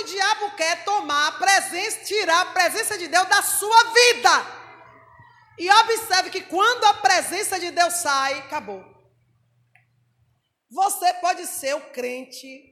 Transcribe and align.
o 0.00 0.04
diabo 0.04 0.56
quer 0.56 0.84
tomar 0.84 1.28
a 1.28 1.32
presença, 1.32 2.04
tirar 2.04 2.40
a 2.40 2.52
presença 2.52 2.96
de 2.96 3.08
Deus 3.08 3.28
da 3.28 3.42
sua 3.42 3.84
vida. 3.84 4.60
E 5.58 5.70
observe 5.70 6.30
que 6.30 6.42
quando 6.42 6.84
a 6.84 6.94
presença 6.94 7.60
de 7.60 7.70
Deus 7.70 7.94
sai, 7.94 8.38
acabou. 8.38 8.82
Você 10.70 11.12
pode 11.14 11.46
ser 11.46 11.74
o 11.74 11.90
crente 11.90 12.70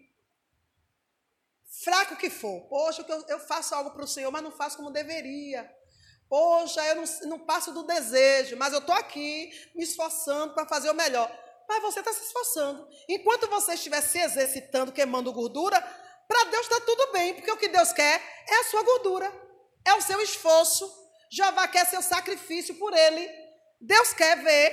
fraco 1.84 2.16
que 2.16 2.30
for. 2.30 2.62
Poxa, 2.68 3.04
eu, 3.28 3.40
faço 3.40 3.74
algo 3.74 3.90
para 3.90 4.04
o 4.04 4.08
Senhor, 4.08 4.30
mas 4.30 4.42
não 4.42 4.50
faço 4.50 4.76
como 4.76 4.90
deveria. 4.90 5.68
Poxa, 6.28 6.84
eu 6.86 6.96
não, 6.96 7.04
não 7.28 7.38
passo 7.40 7.72
do 7.72 7.82
desejo, 7.82 8.56
mas 8.56 8.72
eu 8.72 8.80
estou 8.80 8.94
aqui 8.94 9.50
me 9.74 9.82
esforçando 9.82 10.54
para 10.54 10.66
fazer 10.66 10.90
o 10.90 10.94
melhor. 10.94 11.30
Mas 11.68 11.82
você 11.82 11.98
está 11.98 12.12
se 12.12 12.24
esforçando. 12.24 12.88
Enquanto 13.08 13.48
você 13.48 13.74
estiver 13.74 14.00
se 14.00 14.18
exercitando, 14.18 14.92
queimando 14.92 15.32
gordura, 15.32 15.78
para 16.28 16.44
Deus 16.44 16.66
está 16.66 16.80
tudo 16.82 17.10
bem, 17.12 17.34
porque 17.34 17.50
o 17.50 17.56
que 17.56 17.68
Deus 17.68 17.90
quer 17.92 18.22
é 18.46 18.56
a 18.60 18.64
sua 18.64 18.82
gordura, 18.82 19.32
é 19.84 19.94
o 19.94 20.02
seu 20.02 20.20
esforço. 20.20 20.86
Jeová 21.30 21.66
quer 21.66 21.86
seu 21.86 22.02
sacrifício 22.02 22.74
por 22.74 22.92
ele. 22.94 23.28
Deus 23.80 24.12
quer 24.12 24.36
ver 24.42 24.72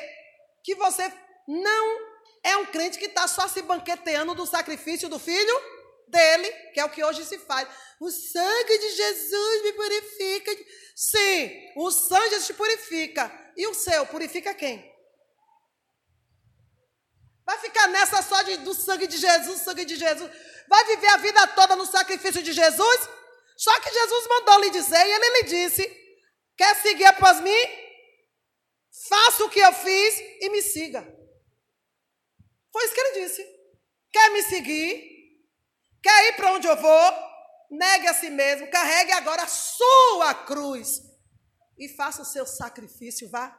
que 0.64 0.76
você 0.76 1.12
não 1.48 2.16
é 2.44 2.58
um 2.58 2.66
crente 2.66 3.00
que 3.00 3.06
está 3.06 3.28
só 3.28 3.48
se 3.48 3.62
banqueteando 3.62 4.36
do 4.36 4.46
sacrifício 4.46 5.08
do 5.08 5.18
filho 5.18 5.62
dele, 6.08 6.52
que 6.74 6.80
é 6.80 6.86
o 6.86 6.90
que 6.90 7.04
hoje 7.04 7.26
se 7.26 7.40
faz. 7.40 7.68
O 8.00 8.12
sangue 8.12 8.78
de 8.78 8.90
Jesus 8.90 9.64
me 9.64 9.74
purifica. 9.74 10.52
Sim, 10.96 11.72
o 11.78 11.90
sangue 11.92 12.40
te 12.42 12.54
purifica. 12.54 13.32
E 13.56 13.66
o 13.68 13.74
seu, 13.74 14.06
purifica 14.08 14.54
quem? 14.54 14.94
Vai 17.46 17.60
ficar 17.60 17.88
nessa 17.88 18.22
só 18.22 18.42
de, 18.42 18.58
do 18.58 18.74
sangue 18.74 19.08
de 19.08 19.18
Jesus, 19.18 19.62
sangue 19.62 19.86
de 19.86 19.96
Jesus. 19.96 20.30
Vai 20.68 20.86
viver 20.86 21.08
a 21.08 21.18
vida 21.18 21.48
toda 21.48 21.76
no 21.76 21.86
sacrifício 21.86 22.42
de 22.42 22.54
Jesus? 22.54 23.10
Só 23.58 23.80
que 23.80 23.92
Jesus 23.92 24.28
mandou 24.28 24.60
lhe 24.60 24.70
dizer, 24.70 25.06
e 25.06 25.12
ele 25.12 25.30
lhe 25.30 25.44
disse: 25.44 25.84
Quer 26.58 26.76
seguir 26.82 27.06
após 27.06 27.40
mim? 27.40 27.86
Faça 29.10 29.44
o 29.44 29.50
que 29.50 29.60
eu 29.60 29.74
fiz 29.74 30.20
e 30.42 30.50
me 30.50 30.62
siga. 30.62 31.02
Foi 32.72 32.86
isso 32.86 32.94
que 32.94 33.02
ele 33.02 33.26
disse. 33.26 33.46
Quer 34.12 34.30
me 34.32 34.44
seguir? 34.44 35.16
Quer 36.02 36.30
ir 36.30 36.34
para 36.36 36.54
onde 36.54 36.68
eu 36.68 36.76
vou? 36.76 37.14
Negue 37.72 38.08
a 38.08 38.14
si 38.14 38.30
mesmo, 38.30 38.70
carregue 38.70 39.12
agora 39.12 39.44
a 39.44 39.48
sua 39.48 40.34
cruz 40.46 41.02
e 41.78 41.90
faça 41.90 42.22
o 42.22 42.26
seu 42.26 42.46
sacrifício, 42.46 43.30
vá 43.30 43.58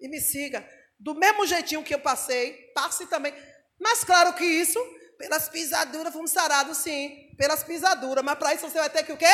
e 0.00 0.08
me 0.08 0.20
siga. 0.20 0.66
Do 0.98 1.14
mesmo 1.14 1.46
jeitinho 1.46 1.82
que 1.82 1.94
eu 1.94 2.00
passei, 2.00 2.70
passe 2.74 3.06
também. 3.06 3.34
Mas 3.78 4.04
claro 4.04 4.34
que 4.34 4.44
isso, 4.44 4.78
pelas 5.18 5.48
pisaduras, 5.48 6.12
fomos 6.12 6.30
sarados, 6.30 6.78
sim, 6.78 7.34
pelas 7.36 7.62
pisaduras. 7.62 8.24
Mas 8.24 8.38
para 8.38 8.54
isso 8.54 8.68
você 8.68 8.78
vai 8.78 8.90
ter 8.90 9.04
que 9.04 9.12
o 9.12 9.16
quê? 9.16 9.32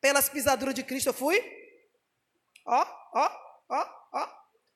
Pelas 0.00 0.28
pisaduras 0.28 0.74
de 0.74 0.82
Cristo 0.82 1.08
eu 1.08 1.14
fui. 1.14 1.38
Ó, 2.66 2.86
ó, 3.14 3.30
ó, 3.68 3.86
ó. 4.12 4.28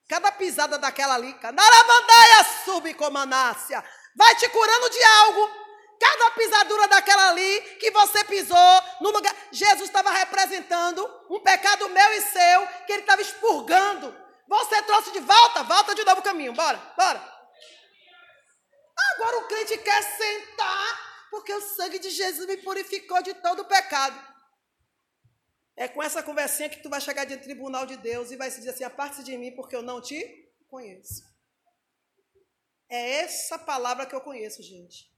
Cada 0.09 0.33
pisada 0.33 0.77
daquela 0.79 1.15
ali, 1.15 1.33
Naramandaia 1.41 2.45
subcomanácia 2.65 3.85
vai 4.17 4.35
te 4.35 4.49
curando 4.49 4.91
de 4.91 5.03
algo. 5.03 5.61
Cada 6.01 6.31
pisadura 6.31 6.89
daquela 6.89 7.29
ali 7.29 7.61
que 7.79 7.91
você 7.91 8.25
pisou 8.25 8.83
no 9.01 9.11
lugar. 9.11 9.35
Jesus 9.53 9.89
estava 9.89 10.11
representando 10.11 11.07
um 11.29 11.41
pecado 11.41 11.89
meu 11.91 12.13
e 12.15 12.23
seu, 12.23 12.67
que 12.87 12.93
ele 12.93 13.03
estava 13.03 13.21
expurgando. 13.21 14.17
Você 14.49 14.83
trouxe 14.83 15.13
de 15.13 15.21
volta, 15.21 15.63
volta 15.63 15.95
de 15.95 16.03
novo 16.05 16.21
o 16.21 16.25
caminho. 16.25 16.55
Bora, 16.55 16.81
bora. 16.97 17.40
Agora 19.15 19.39
o 19.39 19.49
crente 19.49 19.79
quer 19.79 20.03
sentar, 20.03 21.29
porque 21.31 21.53
o 21.53 21.61
sangue 21.61 21.99
de 21.99 22.11
Jesus 22.11 22.47
me 22.47 22.57
purificou 22.59 23.23
de 23.23 23.35
todo 23.35 23.61
o 23.61 23.69
pecado. 23.69 24.19
É 25.77 25.89
com 25.89 26.03
essa 26.03 26.23
conversinha 26.23 26.69
que 26.69 26.83
tu 26.83 26.91
vai 26.91 27.01
chegar 27.01 27.25
do 27.25 27.37
tribunal 27.39 27.87
de 27.87 27.97
Deus 27.97 28.31
e 28.31 28.37
vai 28.37 28.51
se 28.51 28.59
dizer 28.59 28.71
assim: 28.71 28.85
aparte 28.85 29.23
de 29.23 29.37
mim, 29.39 29.55
porque 29.55 29.75
eu 29.75 29.83
não 29.83 30.01
te 30.01 30.19
conheço. 30.69 31.25
É 32.89 33.21
essa 33.21 33.59
palavra 33.59 34.05
que 34.05 34.15
eu 34.15 34.21
conheço, 34.21 34.63
gente. 34.63 35.11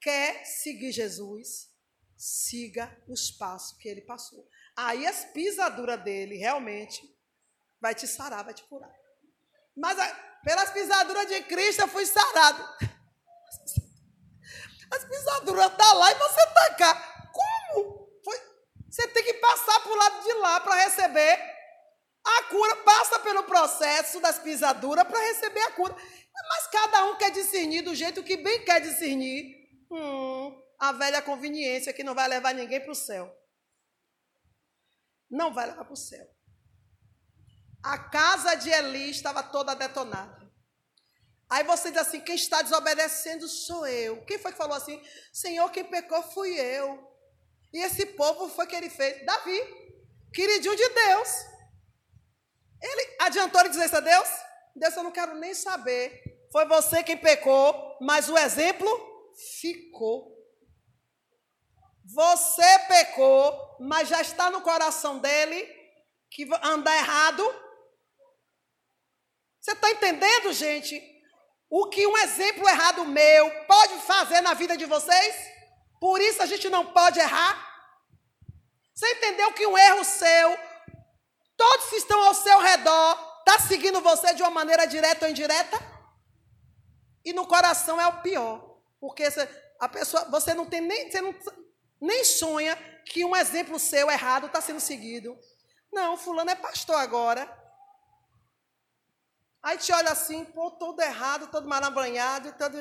Quer 0.00 0.44
seguir 0.44 0.92
Jesus? 0.92 1.70
Siga 2.16 3.02
os 3.08 3.30
passos 3.30 3.76
que 3.78 3.88
ele 3.88 4.02
passou. 4.02 4.48
Aí 4.76 5.06
as 5.06 5.24
pisaduras 5.24 6.02
dele 6.04 6.36
realmente 6.36 7.02
vai 7.80 7.94
te 7.94 8.06
sarar, 8.06 8.44
vai 8.44 8.54
te 8.54 8.62
curar. 8.64 8.94
Mas 9.74 9.96
pelas 10.44 10.70
pisaduras 10.70 11.26
de 11.26 11.42
Cristo 11.42 11.80
eu 11.80 11.88
fui 11.88 12.06
sarado. 12.06 12.62
As 14.90 15.04
pisaduras 15.04 15.76
tá 15.76 15.92
lá 15.92 16.12
e 16.12 16.14
você 16.14 16.40
está 16.40 16.74
cá. 16.74 17.30
Como? 17.32 18.08
Foi, 18.24 18.38
você 18.88 19.08
tem 19.08 19.24
que 19.24 19.34
passar 19.34 19.80
para 19.80 19.92
o 19.92 19.96
lado 19.96 20.22
de 20.22 20.32
lá 20.34 20.60
para 20.60 20.74
receber 20.84 21.56
a 22.24 22.42
cura. 22.44 22.76
Passa 22.76 23.18
pelo 23.20 23.44
processo 23.44 24.20
das 24.20 24.38
pisaduras 24.38 25.04
para 25.04 25.18
receber 25.20 25.60
a 25.60 25.72
cura. 25.72 25.96
Mas 26.48 26.66
cada 26.68 27.04
um 27.06 27.16
quer 27.16 27.30
discernir 27.30 27.82
do 27.82 27.94
jeito 27.94 28.22
que 28.22 28.36
bem 28.36 28.64
quer 28.64 28.80
discernir. 28.80 29.66
Hum, 29.90 30.62
a 30.78 30.92
velha 30.92 31.22
conveniência 31.22 31.92
que 31.92 32.04
não 32.04 32.14
vai 32.14 32.28
levar 32.28 32.54
ninguém 32.54 32.80
para 32.80 32.92
o 32.92 32.94
céu. 32.94 33.34
Não 35.30 35.52
vai 35.52 35.66
levar 35.66 35.84
para 35.84 35.92
o 35.92 35.96
céu. 35.96 36.26
A 37.82 37.98
casa 37.98 38.54
de 38.54 38.68
Eli 38.68 39.10
estava 39.10 39.42
toda 39.42 39.74
detonada. 39.74 40.35
Aí 41.48 41.64
você 41.64 41.90
diz 41.90 42.00
assim: 42.00 42.20
quem 42.20 42.34
está 42.34 42.62
desobedecendo 42.62 43.48
sou 43.48 43.86
eu. 43.86 44.24
Quem 44.24 44.38
foi 44.38 44.52
que 44.52 44.58
falou 44.58 44.76
assim? 44.76 45.00
Senhor, 45.32 45.70
quem 45.70 45.84
pecou 45.84 46.22
fui 46.22 46.58
eu. 46.58 47.06
E 47.72 47.78
esse 47.82 48.06
povo 48.06 48.48
foi 48.48 48.66
que 48.66 48.74
ele 48.74 48.90
fez? 48.90 49.24
Davi, 49.24 49.60
queridinho 50.32 50.76
de 50.76 50.88
Deus. 50.88 51.28
Ele 52.82 53.16
adiantou 53.20 53.60
ele 53.60 53.70
dizer 53.70 53.86
isso 53.86 53.96
a 53.96 54.00
Deus? 54.00 54.28
Deus, 54.74 54.96
eu 54.96 55.02
não 55.02 55.12
quero 55.12 55.34
nem 55.36 55.54
saber. 55.54 56.22
Foi 56.52 56.66
você 56.66 57.02
quem 57.02 57.16
pecou, 57.16 57.96
mas 58.00 58.28
o 58.28 58.36
exemplo 58.36 58.88
ficou. 59.60 60.34
Você 62.04 62.78
pecou, 62.86 63.76
mas 63.80 64.08
já 64.08 64.20
está 64.20 64.50
no 64.50 64.62
coração 64.62 65.18
dele 65.18 65.66
que 66.30 66.48
anda 66.62 66.94
errado. 66.94 67.42
Você 69.60 69.72
está 69.72 69.90
entendendo, 69.90 70.52
gente? 70.52 71.15
O 71.68 71.88
que 71.88 72.06
um 72.06 72.16
exemplo 72.18 72.68
errado 72.68 73.04
meu 73.04 73.50
pode 73.66 73.94
fazer 74.00 74.40
na 74.40 74.54
vida 74.54 74.76
de 74.76 74.84
vocês? 74.84 75.34
Por 76.00 76.20
isso 76.20 76.42
a 76.42 76.46
gente 76.46 76.68
não 76.68 76.86
pode 76.86 77.18
errar. 77.18 77.64
Você 78.94 79.10
entendeu 79.12 79.52
que 79.52 79.66
um 79.66 79.76
erro 79.76 80.04
seu, 80.04 80.58
todos 81.56 81.90
que 81.90 81.96
estão 81.96 82.22
ao 82.22 82.34
seu 82.34 82.58
redor 82.60 83.36
Está 83.46 83.60
seguindo 83.60 84.00
você 84.00 84.34
de 84.34 84.42
uma 84.42 84.50
maneira 84.50 84.86
direta 84.86 85.24
ou 85.24 85.30
indireta? 85.30 85.78
E 87.24 87.32
no 87.32 87.46
coração 87.46 88.00
é 88.00 88.06
o 88.08 88.20
pior. 88.20 88.80
Porque 88.98 89.22
a 89.78 89.88
pessoa, 89.88 90.24
você 90.24 90.52
não 90.52 90.66
tem 90.66 90.80
nem, 90.80 91.08
você 91.08 91.20
não, 91.20 91.32
nem 92.00 92.24
sonha 92.24 92.76
que 93.04 93.24
um 93.24 93.36
exemplo 93.36 93.78
seu 93.78 94.10
errado 94.10 94.48
está 94.48 94.60
sendo 94.60 94.80
seguido. 94.80 95.38
Não, 95.92 96.16
fulano 96.16 96.50
é 96.50 96.56
pastor 96.56 96.96
agora. 96.96 97.48
Aí 99.66 99.76
te 99.78 99.92
olha 99.92 100.12
assim, 100.12 100.44
pô, 100.44 100.70
todo 100.70 101.00
errado, 101.00 101.48
todo 101.48 101.66
malabranhado, 101.66 102.52
todo. 102.56 102.78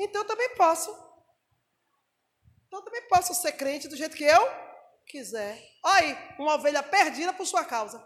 Então 0.00 0.22
eu 0.22 0.26
também 0.26 0.56
posso. 0.56 0.90
Então 2.66 2.78
eu 2.78 2.82
também 2.82 3.06
posso 3.06 3.34
ser 3.34 3.52
crente 3.52 3.86
do 3.86 3.94
jeito 3.94 4.16
que 4.16 4.24
eu 4.24 4.48
quiser. 5.06 5.62
Olha 5.84 5.94
aí, 5.94 6.36
uma 6.38 6.54
ovelha 6.54 6.82
perdida 6.82 7.34
por 7.34 7.46
sua 7.46 7.66
causa. 7.66 8.02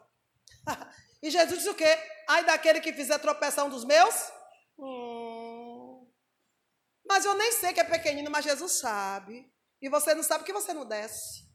e 1.23 1.31
Jesus 1.31 1.59
disse 1.59 1.71
o 1.71 1.75
quê? 1.77 1.97
Ai 2.29 2.45
daquele 2.45 2.81
que 2.81 2.93
fizer 2.93 3.21
tropeçar 3.21 3.65
um 3.65 3.71
dos 3.71 3.85
meus? 3.85 4.33
Hum. 4.77 6.11
Mas 7.07 7.25
eu 7.25 7.35
nem 7.35 7.53
sei 7.53 7.73
que 7.73 7.79
é 7.79 7.85
pequenino, 7.85 8.29
mas 8.29 8.45
Jesus 8.45 8.81
sabe. 8.81 9.49
E 9.81 9.89
você 9.89 10.17
não 10.17 10.25
sabe 10.25 10.43
que 10.43 10.53
você 10.53 10.75
não 10.75 10.85
desce. 10.85 11.49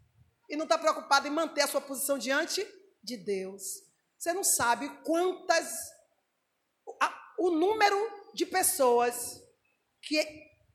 E 0.50 0.56
não 0.56 0.64
está 0.64 0.78
preocupado 0.78 1.28
em 1.28 1.32
manter 1.32 1.64
a 1.64 1.68
sua 1.68 1.82
posição 1.82 2.18
diante 2.18 2.66
de 3.04 3.18
Deus. 3.18 3.84
Você 4.18 4.34
não 4.34 4.44
sabe 4.44 4.90
quantas. 5.04 5.94
A, 7.02 7.34
o 7.40 7.50
número 7.52 7.98
de 8.34 8.46
pessoas 8.46 9.42
que, 10.02 10.24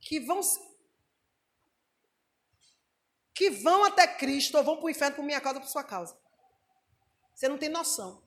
que 0.00 0.20
vão 0.20 0.40
que 3.34 3.48
vão 3.48 3.84
até 3.84 4.06
Cristo 4.06 4.58
ou 4.58 4.64
vão 4.64 4.76
para 4.76 4.84
o 4.84 4.90
inferno 4.90 5.16
por 5.16 5.24
minha 5.24 5.40
causa, 5.40 5.60
por 5.60 5.68
sua 5.68 5.82
causa. 5.82 6.14
Você 7.34 7.48
não 7.48 7.56
tem 7.56 7.70
noção. 7.70 8.22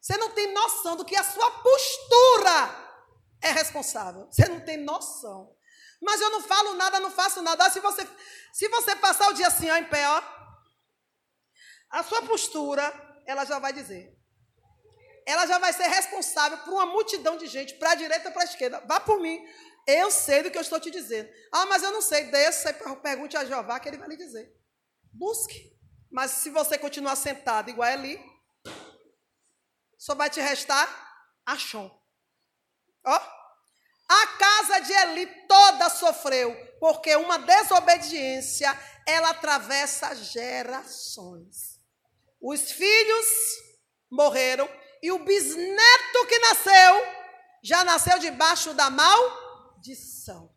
Você 0.00 0.16
não 0.16 0.30
tem 0.30 0.52
noção 0.52 0.96
do 0.96 1.04
que 1.04 1.16
a 1.16 1.24
sua 1.24 1.50
postura 1.60 2.90
é 3.42 3.50
responsável. 3.50 4.28
Você 4.30 4.46
não 4.48 4.60
tem 4.60 4.76
noção. 4.76 5.56
Mas 6.00 6.20
eu 6.20 6.30
não 6.30 6.40
falo 6.40 6.74
nada, 6.74 7.00
não 7.00 7.10
faço 7.10 7.42
nada. 7.42 7.68
se 7.68 7.80
você, 7.80 8.08
se 8.52 8.68
você 8.68 8.94
passar 8.94 9.28
o 9.28 9.34
dia 9.34 9.48
assim, 9.48 9.68
ó, 9.68 9.76
em 9.76 9.88
pé, 9.88 10.08
ó, 10.08 10.22
a 11.90 12.02
sua 12.04 12.22
postura, 12.22 13.09
ela 13.30 13.44
já 13.44 13.58
vai 13.58 13.72
dizer. 13.72 14.16
Ela 15.24 15.46
já 15.46 15.58
vai 15.58 15.72
ser 15.72 15.86
responsável 15.86 16.58
por 16.58 16.72
uma 16.74 16.86
multidão 16.86 17.36
de 17.36 17.46
gente, 17.46 17.74
para 17.74 17.92
a 17.92 17.94
direita 17.94 18.30
para 18.30 18.42
a 18.42 18.44
esquerda. 18.44 18.82
Vá 18.86 18.98
por 18.98 19.20
mim. 19.20 19.40
Eu 19.86 20.10
sei 20.10 20.42
do 20.42 20.50
que 20.50 20.58
eu 20.58 20.62
estou 20.62 20.80
te 20.80 20.90
dizendo. 20.90 21.30
Ah, 21.52 21.66
mas 21.66 21.82
eu 21.82 21.92
não 21.92 22.02
sei. 22.02 22.24
Desça 22.24 22.70
e 22.70 22.96
pergunte 22.96 23.36
a 23.36 23.44
Jeová 23.44 23.78
que 23.78 23.88
ele 23.88 23.98
vai 23.98 24.08
lhe 24.08 24.16
dizer. 24.16 24.52
Busque. 25.12 25.78
Mas 26.10 26.32
se 26.32 26.50
você 26.50 26.76
continuar 26.76 27.14
sentado 27.14 27.70
igual 27.70 27.88
a 27.88 27.92
Eli, 27.92 28.20
só 29.96 30.14
vai 30.14 30.28
te 30.28 30.40
restar 30.40 30.88
Achon. 31.46 31.88
Ó. 33.04 33.20
A 34.08 34.26
casa 34.38 34.80
de 34.80 34.92
Eli 34.92 35.26
toda 35.46 35.88
sofreu, 35.88 36.52
porque 36.80 37.14
uma 37.14 37.38
desobediência, 37.38 38.76
ela 39.06 39.30
atravessa 39.30 40.16
gerações. 40.16 41.79
Os 42.40 42.72
filhos 42.72 43.26
morreram 44.10 44.68
e 45.02 45.12
o 45.12 45.18
bisneto 45.18 46.26
que 46.26 46.38
nasceu 46.38 47.20
já 47.62 47.84
nasceu 47.84 48.18
debaixo 48.18 48.72
da 48.72 48.88
maldição. 48.88 50.50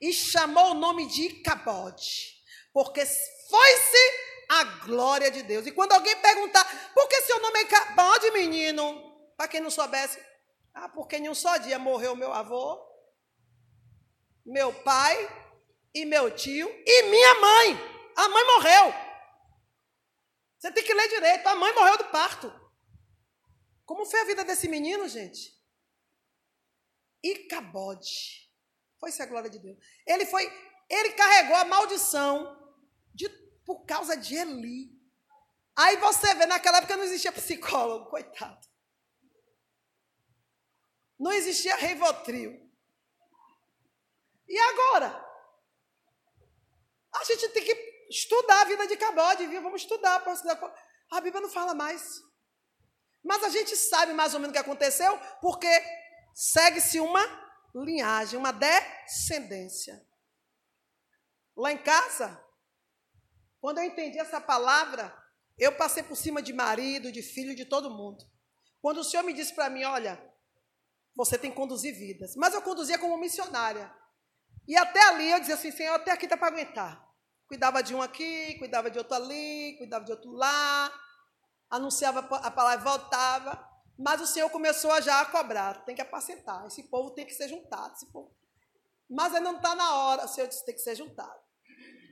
E 0.00 0.12
chamou 0.12 0.72
o 0.72 0.74
nome 0.74 1.06
de 1.06 1.26
Icabode, 1.26 2.42
porque 2.72 3.04
foi-se 3.04 4.28
a 4.48 4.64
glória 4.86 5.30
de 5.30 5.42
Deus. 5.42 5.66
E 5.66 5.72
quando 5.72 5.92
alguém 5.92 6.16
perguntar, 6.20 6.64
por 6.94 7.08
que 7.08 7.20
seu 7.22 7.40
nome 7.40 7.58
é 7.58 7.62
Icabode, 7.62 8.30
menino? 8.30 9.08
Para 9.36 9.48
quem 9.48 9.60
não 9.60 9.70
soubesse, 9.70 10.20
ah, 10.74 10.88
porque 10.88 11.16
em 11.16 11.28
um 11.28 11.34
só 11.34 11.56
dia 11.56 11.78
morreu 11.78 12.14
meu 12.14 12.32
avô, 12.32 12.80
meu 14.44 14.72
pai 14.72 15.16
e 15.94 16.04
meu 16.04 16.30
tio 16.30 16.68
e 16.86 17.02
minha 17.04 17.34
mãe. 17.34 17.80
A 18.16 18.28
mãe 18.28 18.44
morreu. 18.44 19.07
Você 20.58 20.72
tem 20.72 20.84
que 20.84 20.92
ler 20.92 21.08
direito. 21.08 21.46
A 21.46 21.54
mãe 21.54 21.72
morreu 21.74 21.98
do 21.98 22.04
parto. 22.06 22.52
Como 23.84 24.04
foi 24.04 24.20
a 24.20 24.24
vida 24.24 24.44
desse 24.44 24.68
menino, 24.68 25.08
gente? 25.08 25.56
Icabode. 27.22 28.50
Foi-se 28.98 29.22
a 29.22 29.26
glória 29.26 29.48
de 29.48 29.58
Deus. 29.58 29.78
Ele 30.04 30.26
foi, 30.26 30.44
ele 30.88 31.12
carregou 31.12 31.56
a 31.56 31.64
maldição 31.64 32.74
de, 33.14 33.28
por 33.64 33.84
causa 33.86 34.16
de 34.16 34.34
Eli. 34.34 34.90
Aí 35.76 35.96
você 35.98 36.34
vê, 36.34 36.46
naquela 36.46 36.78
época 36.78 36.96
não 36.96 37.04
existia 37.04 37.30
psicólogo, 37.30 38.10
coitado. 38.10 38.66
Não 41.18 41.32
existia 41.32 41.76
Rivotril. 41.76 42.68
E 44.48 44.58
agora? 44.58 45.24
A 47.12 47.24
gente 47.24 47.48
tem 47.50 47.64
que 47.64 47.97
estudar 48.08 48.62
a 48.62 48.64
vida 48.64 48.86
de 48.86 48.96
Cabode, 48.96 49.46
viu? 49.46 49.62
Vamos 49.62 49.82
estudar. 49.82 50.22
A 51.10 51.20
Bíblia 51.20 51.42
não 51.42 51.50
fala 51.50 51.74
mais. 51.74 52.20
Mas 53.24 53.42
a 53.44 53.48
gente 53.48 53.76
sabe 53.76 54.12
mais 54.12 54.34
ou 54.34 54.40
menos 54.40 54.50
o 54.50 54.52
que 54.52 54.64
aconteceu, 54.64 55.18
porque 55.40 55.68
segue-se 56.34 57.00
uma 57.00 57.22
linhagem, 57.74 58.38
uma 58.38 58.52
descendência. 58.52 60.06
Lá 61.56 61.72
em 61.72 61.78
casa, 61.78 62.42
quando 63.60 63.78
eu 63.78 63.84
entendi 63.84 64.18
essa 64.18 64.40
palavra, 64.40 65.14
eu 65.58 65.76
passei 65.76 66.02
por 66.02 66.16
cima 66.16 66.40
de 66.40 66.52
marido, 66.52 67.10
de 67.10 67.22
filho, 67.22 67.54
de 67.54 67.64
todo 67.64 67.90
mundo. 67.90 68.24
Quando 68.80 68.98
o 68.98 69.04
Senhor 69.04 69.24
me 69.24 69.32
disse 69.32 69.54
para 69.54 69.68
mim, 69.68 69.82
olha, 69.84 70.22
você 71.16 71.36
tem 71.36 71.50
que 71.50 71.56
conduzir 71.56 71.94
vidas. 71.94 72.36
Mas 72.36 72.54
eu 72.54 72.62
conduzia 72.62 72.98
como 72.98 73.18
missionária. 73.18 73.92
E 74.68 74.76
até 74.76 75.00
ali 75.08 75.30
eu 75.30 75.40
dizia 75.40 75.56
assim, 75.56 75.72
Senhor, 75.72 75.94
até 75.94 76.12
aqui 76.12 76.28
dá 76.28 76.36
para 76.36 76.46
aguentar. 76.46 77.07
Cuidava 77.48 77.82
de 77.82 77.94
um 77.94 78.02
aqui, 78.02 78.54
cuidava 78.58 78.90
de 78.90 78.98
outro 78.98 79.14
ali, 79.14 79.74
cuidava 79.78 80.04
de 80.04 80.12
outro 80.12 80.30
lá. 80.32 80.92
Anunciava 81.70 82.20
a 82.20 82.50
palavra, 82.50 82.84
voltava. 82.84 83.68
Mas 83.98 84.20
o 84.20 84.26
Senhor 84.26 84.48
começou 84.50 84.92
a 84.92 85.00
já 85.00 85.20
a 85.20 85.26
cobrar. 85.26 85.84
Tem 85.84 85.94
que 85.94 86.02
apacentar. 86.02 86.66
Esse 86.66 86.84
povo 86.84 87.10
tem 87.10 87.26
que 87.26 87.32
ser 87.34 87.48
juntado. 87.48 87.94
Esse 87.94 88.06
povo. 88.12 88.36
Mas 89.10 89.34
ainda 89.34 89.50
não 89.50 89.56
está 89.56 89.74
na 89.74 89.94
hora. 89.96 90.26
O 90.26 90.28
Senhor 90.28 90.46
disse 90.46 90.64
tem 90.64 90.74
que 90.74 90.80
ser 90.82 90.94
juntado. 90.94 91.40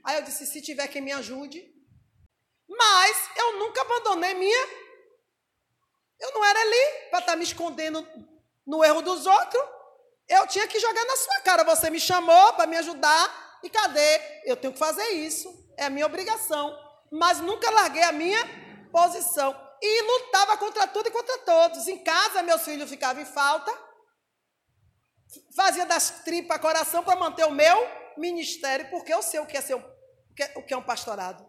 Aí 0.03 0.17
eu 0.17 0.23
disse, 0.23 0.47
se 0.47 0.61
tiver 0.61 0.87
quem 0.87 1.01
me 1.01 1.11
ajude. 1.11 1.71
Mas 2.67 3.29
eu 3.37 3.59
nunca 3.59 3.81
abandonei 3.81 4.33
minha. 4.33 4.67
Eu 6.19 6.33
não 6.33 6.43
era 6.43 6.59
ali 6.59 7.09
para 7.09 7.19
estar 7.19 7.31
tá 7.33 7.35
me 7.35 7.43
escondendo 7.43 8.05
no 8.65 8.83
erro 8.83 9.01
dos 9.03 9.25
outros. 9.25 9.63
Eu 10.27 10.47
tinha 10.47 10.67
que 10.67 10.79
jogar 10.79 11.05
na 11.05 11.15
sua 11.15 11.41
cara. 11.41 11.63
Você 11.63 11.89
me 11.89 11.99
chamou 11.99 12.53
para 12.53 12.67
me 12.67 12.75
ajudar. 12.77 13.46
E 13.63 13.69
cadê? 13.69 14.41
Eu 14.45 14.55
tenho 14.55 14.73
que 14.73 14.79
fazer 14.79 15.07
isso. 15.09 15.67
É 15.77 15.85
a 15.85 15.89
minha 15.89 16.05
obrigação. 16.05 16.77
Mas 17.11 17.39
nunca 17.39 17.69
larguei 17.69 18.03
a 18.03 18.11
minha 18.11 18.39
posição 18.91 19.55
e 19.81 20.01
lutava 20.01 20.57
contra 20.57 20.87
tudo 20.87 21.07
e 21.07 21.11
contra 21.11 21.37
todos. 21.39 21.87
Em 21.87 22.03
casa, 22.03 22.43
meus 22.43 22.63
filhos 22.63 22.89
ficavam 22.89 23.21
em 23.21 23.25
falta, 23.25 23.71
fazia 25.55 25.85
das 25.85 26.23
tripas 26.23 26.59
coração 26.59 27.03
para 27.03 27.19
manter 27.19 27.45
o 27.45 27.51
meu 27.51 27.77
ministério, 28.17 28.89
porque 28.89 29.13
eu 29.13 29.21
sei 29.21 29.39
o 29.39 29.45
que 29.45 29.57
é, 29.57 29.61
ser, 29.61 29.75
o 29.75 30.63
que 30.63 30.73
é 30.73 30.77
um 30.77 30.83
pastorado. 30.83 31.47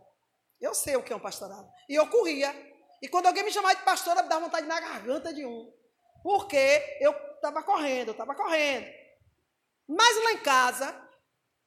Eu 0.60 0.74
sei 0.74 0.96
o 0.96 1.02
que 1.02 1.12
é 1.12 1.16
um 1.16 1.20
pastorado. 1.20 1.68
E 1.88 1.94
eu 1.94 2.08
corria. 2.08 2.54
E 3.00 3.08
quando 3.08 3.26
alguém 3.26 3.44
me 3.44 3.52
chamava 3.52 3.76
de 3.76 3.82
pastora, 3.82 4.22
me 4.22 4.28
dava 4.28 4.44
vontade 4.44 4.66
na 4.66 4.80
garganta 4.80 5.32
de 5.32 5.46
um. 5.46 5.72
Porque 6.22 6.98
eu 7.00 7.12
estava 7.34 7.62
correndo, 7.62 8.08
eu 8.08 8.12
estava 8.12 8.34
correndo. 8.34 8.86
Mas 9.88 10.24
lá 10.24 10.32
em 10.32 10.38
casa, 10.38 11.07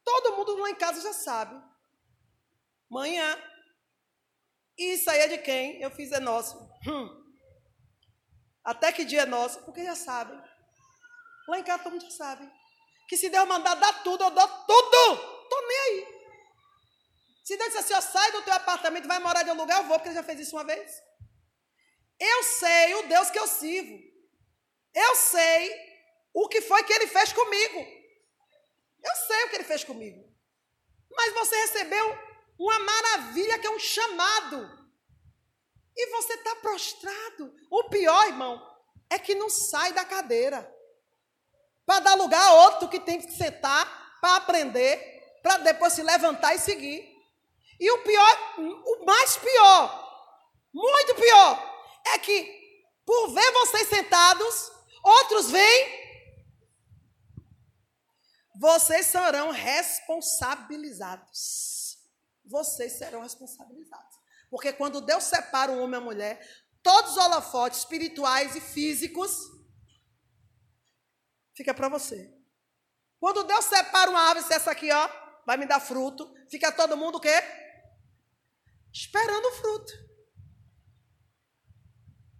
todo 0.04 0.36
mundo 0.36 0.56
lá 0.56 0.70
em 0.70 0.74
casa 0.74 1.00
já 1.00 1.12
sabe. 1.12 1.60
Manhã, 2.90 3.38
isso 4.76 5.10
aí 5.10 5.20
é 5.20 5.28
de 5.28 5.38
quem? 5.38 5.80
Eu 5.80 5.90
fiz 5.90 6.12
é 6.12 6.20
nosso. 6.20 6.56
Hum. 6.86 7.22
Até 8.64 8.92
que 8.92 9.04
dia 9.04 9.22
é 9.22 9.26
nosso? 9.26 9.62
Porque 9.64 9.84
já 9.84 9.94
sabem. 9.94 10.38
Lá 11.48 11.58
em 11.58 11.64
casa 11.64 11.82
todo 11.82 11.92
mundo 11.92 12.04
já 12.04 12.10
sabe. 12.10 12.50
Que 13.08 13.16
se 13.16 13.28
Deus 13.28 13.48
mandar 13.48 13.74
dar 13.74 14.02
tudo, 14.02 14.24
eu 14.24 14.30
dou 14.30 14.48
tudo. 14.48 15.42
Estou 15.42 15.68
nem 15.68 15.78
aí. 15.78 16.22
Se 17.44 17.56
Deus 17.56 17.72
disser 17.72 17.80
assim, 17.80 17.94
ó, 17.94 18.00
sai 18.00 18.32
do 18.32 18.42
teu 18.42 18.52
apartamento, 18.52 19.08
vai 19.08 19.18
morar 19.18 19.42
de 19.42 19.50
um 19.50 19.54
lugar, 19.54 19.82
eu 19.82 19.88
vou, 19.88 19.98
porque 19.98 20.08
ele 20.08 20.14
já 20.14 20.22
fez 20.22 20.40
isso 20.40 20.56
uma 20.56 20.64
vez. 20.64 21.02
Eu 22.18 22.42
sei 22.44 22.94
o 22.94 23.08
Deus 23.08 23.30
que 23.30 23.38
eu 23.38 23.46
sirvo. 23.48 23.98
Eu 24.94 25.16
sei 25.16 25.74
o 26.32 26.48
que 26.48 26.60
foi 26.60 26.84
que 26.84 26.92
ele 26.92 27.08
fez 27.08 27.32
comigo. 27.32 28.01
Eu 29.04 29.14
sei 29.26 29.44
o 29.44 29.48
que 29.50 29.56
ele 29.56 29.64
fez 29.64 29.84
comigo. 29.84 30.32
Mas 31.10 31.34
você 31.34 31.56
recebeu 31.56 32.18
uma 32.58 32.78
maravilha 32.78 33.58
que 33.58 33.66
é 33.66 33.70
um 33.70 33.78
chamado. 33.78 34.70
E 35.96 36.06
você 36.10 36.34
está 36.34 36.56
prostrado. 36.56 37.54
O 37.70 37.84
pior, 37.84 38.26
irmão, 38.26 38.60
é 39.10 39.18
que 39.18 39.34
não 39.34 39.50
sai 39.50 39.92
da 39.92 40.04
cadeira. 40.04 40.70
Para 41.84 42.00
dar 42.00 42.14
lugar 42.14 42.42
a 42.42 42.54
outro 42.64 42.88
que 42.88 43.00
tem 43.00 43.20
que 43.20 43.30
sentar 43.32 44.18
para 44.20 44.36
aprender, 44.36 45.40
para 45.42 45.58
depois 45.58 45.92
se 45.92 46.02
levantar 46.02 46.54
e 46.54 46.58
seguir. 46.58 47.12
E 47.78 47.90
o 47.90 47.98
pior, 48.04 48.54
o 48.58 49.04
mais 49.04 49.36
pior, 49.36 50.30
muito 50.72 51.14
pior, 51.16 51.90
é 52.06 52.18
que 52.18 52.62
por 53.04 53.34
ver 53.34 53.50
vocês 53.52 53.88
sentados, 53.88 54.72
outros 55.02 55.50
vêm, 55.50 56.01
vocês 58.54 59.06
serão 59.06 59.50
responsabilizados 59.50 61.82
vocês 62.44 62.92
serão 62.92 63.22
responsabilizados. 63.22 64.16
Porque 64.50 64.72
quando 64.72 65.00
Deus 65.00 65.24
separa 65.24 65.72
um 65.72 65.82
homem 65.82 65.98
e 65.98 66.02
a 66.02 66.04
mulher, 66.04 66.66
todos 66.82 67.12
os 67.12 67.16
holofotes 67.16 67.80
espirituais 67.80 68.54
e 68.54 68.60
físicos 68.60 69.30
fica 71.56 71.72
para 71.72 71.88
você. 71.88 72.34
Quando 73.18 73.44
Deus 73.44 73.64
separa 73.64 74.10
uma 74.10 74.20
árvore, 74.20 74.46
se 74.46 74.52
essa 74.52 74.70
aqui, 74.70 74.90
ó, 74.90 75.08
vai 75.46 75.56
me 75.56 75.66
dar 75.66 75.80
fruto, 75.80 76.32
fica 76.50 76.72
todo 76.72 76.96
mundo 76.96 77.16
o 77.16 77.20
quê? 77.20 77.42
Esperando 78.92 79.46
o 79.46 79.52
fruto. 79.52 79.92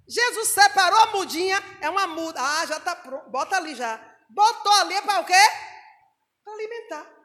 Jesus 0.08 0.48
separou 0.48 0.98
a 0.98 1.12
mudinha, 1.12 1.56
é 1.80 1.88
uma 1.88 2.06
muda. 2.06 2.38
Ah, 2.38 2.66
já 2.66 2.76
está 2.76 2.94
pronto. 2.94 3.30
Bota 3.30 3.56
ali 3.56 3.74
já. 3.74 3.96
Botou 4.28 4.72
ali 4.72 5.00
para 5.02 5.20
o 5.20 5.24
quê? 5.24 5.71
Para 6.44 6.54
alimentar. 6.54 7.22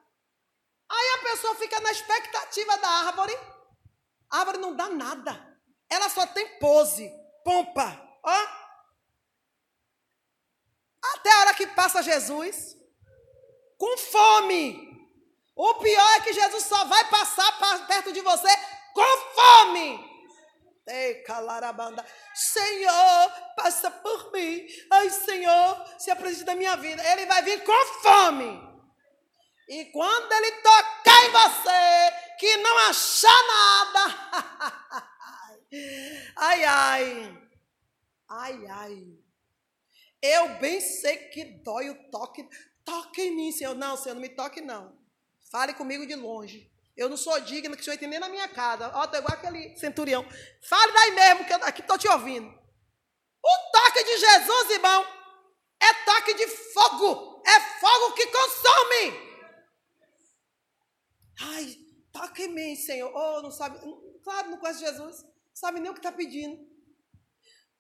Aí 0.89 1.09
a 1.15 1.23
pessoa 1.23 1.55
fica 1.55 1.79
na 1.81 1.91
expectativa 1.91 2.77
da 2.77 2.87
árvore. 2.87 3.37
A 4.29 4.39
árvore 4.39 4.57
não 4.57 4.75
dá 4.75 4.89
nada. 4.89 5.59
Ela 5.89 6.09
só 6.09 6.25
tem 6.27 6.59
pose, 6.59 7.09
pompa. 7.43 8.19
Ó. 8.23 8.47
Até 11.13 11.31
a 11.31 11.39
hora 11.39 11.53
que 11.53 11.67
passa 11.67 12.03
Jesus, 12.03 12.75
com 13.77 13.97
fome. 13.97 14.87
O 15.55 15.73
pior 15.75 16.11
é 16.17 16.21
que 16.21 16.33
Jesus 16.33 16.63
só 16.63 16.85
vai 16.85 17.09
passar 17.09 17.87
perto 17.87 18.11
de 18.11 18.21
você 18.21 18.49
com 18.93 19.17
fome. 19.33 20.07
Ei, 20.87 21.15
calarabanda. 21.23 22.05
Senhor, 22.33 23.31
passa 23.55 23.91
por 23.91 24.31
mim. 24.31 24.65
Ai, 24.91 25.09
Senhor, 25.09 25.85
se 25.97 26.11
apresente 26.11 26.45
na 26.45 26.55
minha 26.55 26.77
vida. 26.77 27.03
Ele 27.11 27.25
vai 27.25 27.41
vir 27.41 27.63
com 27.63 27.85
fome. 28.01 28.66
E 29.67 29.85
quando 29.85 30.31
ele 30.31 30.51
tocar 30.61 31.25
em 31.25 31.31
você, 31.31 32.37
que 32.39 32.57
não 32.57 32.77
achar 32.89 33.43
nada. 33.47 35.09
ai, 36.37 36.63
ai. 36.63 37.49
Ai, 38.29 38.67
ai. 38.67 39.03
Eu 40.21 40.59
bem 40.59 40.79
sei 40.79 41.17
que 41.29 41.43
dói 41.63 41.89
o 41.89 42.09
toque. 42.09 42.47
Toque 42.85 43.21
em 43.21 43.35
mim, 43.35 43.51
Senhor. 43.51 43.75
Não, 43.75 43.97
Senhor, 43.97 44.15
não 44.15 44.21
me 44.21 44.29
toque, 44.29 44.61
não. 44.61 44.97
Fale 45.51 45.73
comigo 45.73 46.07
de 46.07 46.15
longe. 46.15 46.71
Eu 46.95 47.09
não 47.09 47.17
sou 47.17 47.39
digna 47.41 47.75
que 47.75 47.81
o 47.81 47.85
Senhor 47.85 47.99
nem 48.01 48.19
na 48.19 48.29
minha 48.29 48.47
casa. 48.47 48.89
Ó, 48.95 49.05
tô 49.05 49.17
igual 49.17 49.33
aquele 49.33 49.75
centurião. 49.77 50.25
Fale 50.67 50.93
daí 50.93 51.11
mesmo, 51.11 51.45
que 51.45 51.53
eu 51.53 51.63
aqui 51.65 51.81
estou 51.81 51.97
te 51.97 52.07
ouvindo. 52.07 52.47
O 53.43 53.71
toque 53.71 54.03
de 54.03 54.17
Jesus, 54.17 54.69
irmão, 54.71 55.05
é 55.79 55.93
toque 56.05 56.33
de 56.35 56.47
fogo. 56.47 57.43
É 57.45 57.59
fogo 57.79 58.13
que 58.13 58.27
consome. 58.27 59.26
Toque 62.17 62.43
em 62.43 62.53
mim, 62.53 62.75
Senhor. 62.75 63.11
Oh, 63.13 63.41
não 63.41 63.51
sabe. 63.51 63.79
Claro, 64.23 64.49
não 64.49 64.57
conhece 64.57 64.79
Jesus. 64.79 65.23
Não 65.23 65.55
sabe 65.55 65.79
nem 65.79 65.89
o 65.89 65.93
que 65.93 65.99
está 65.99 66.11
pedindo. 66.11 66.67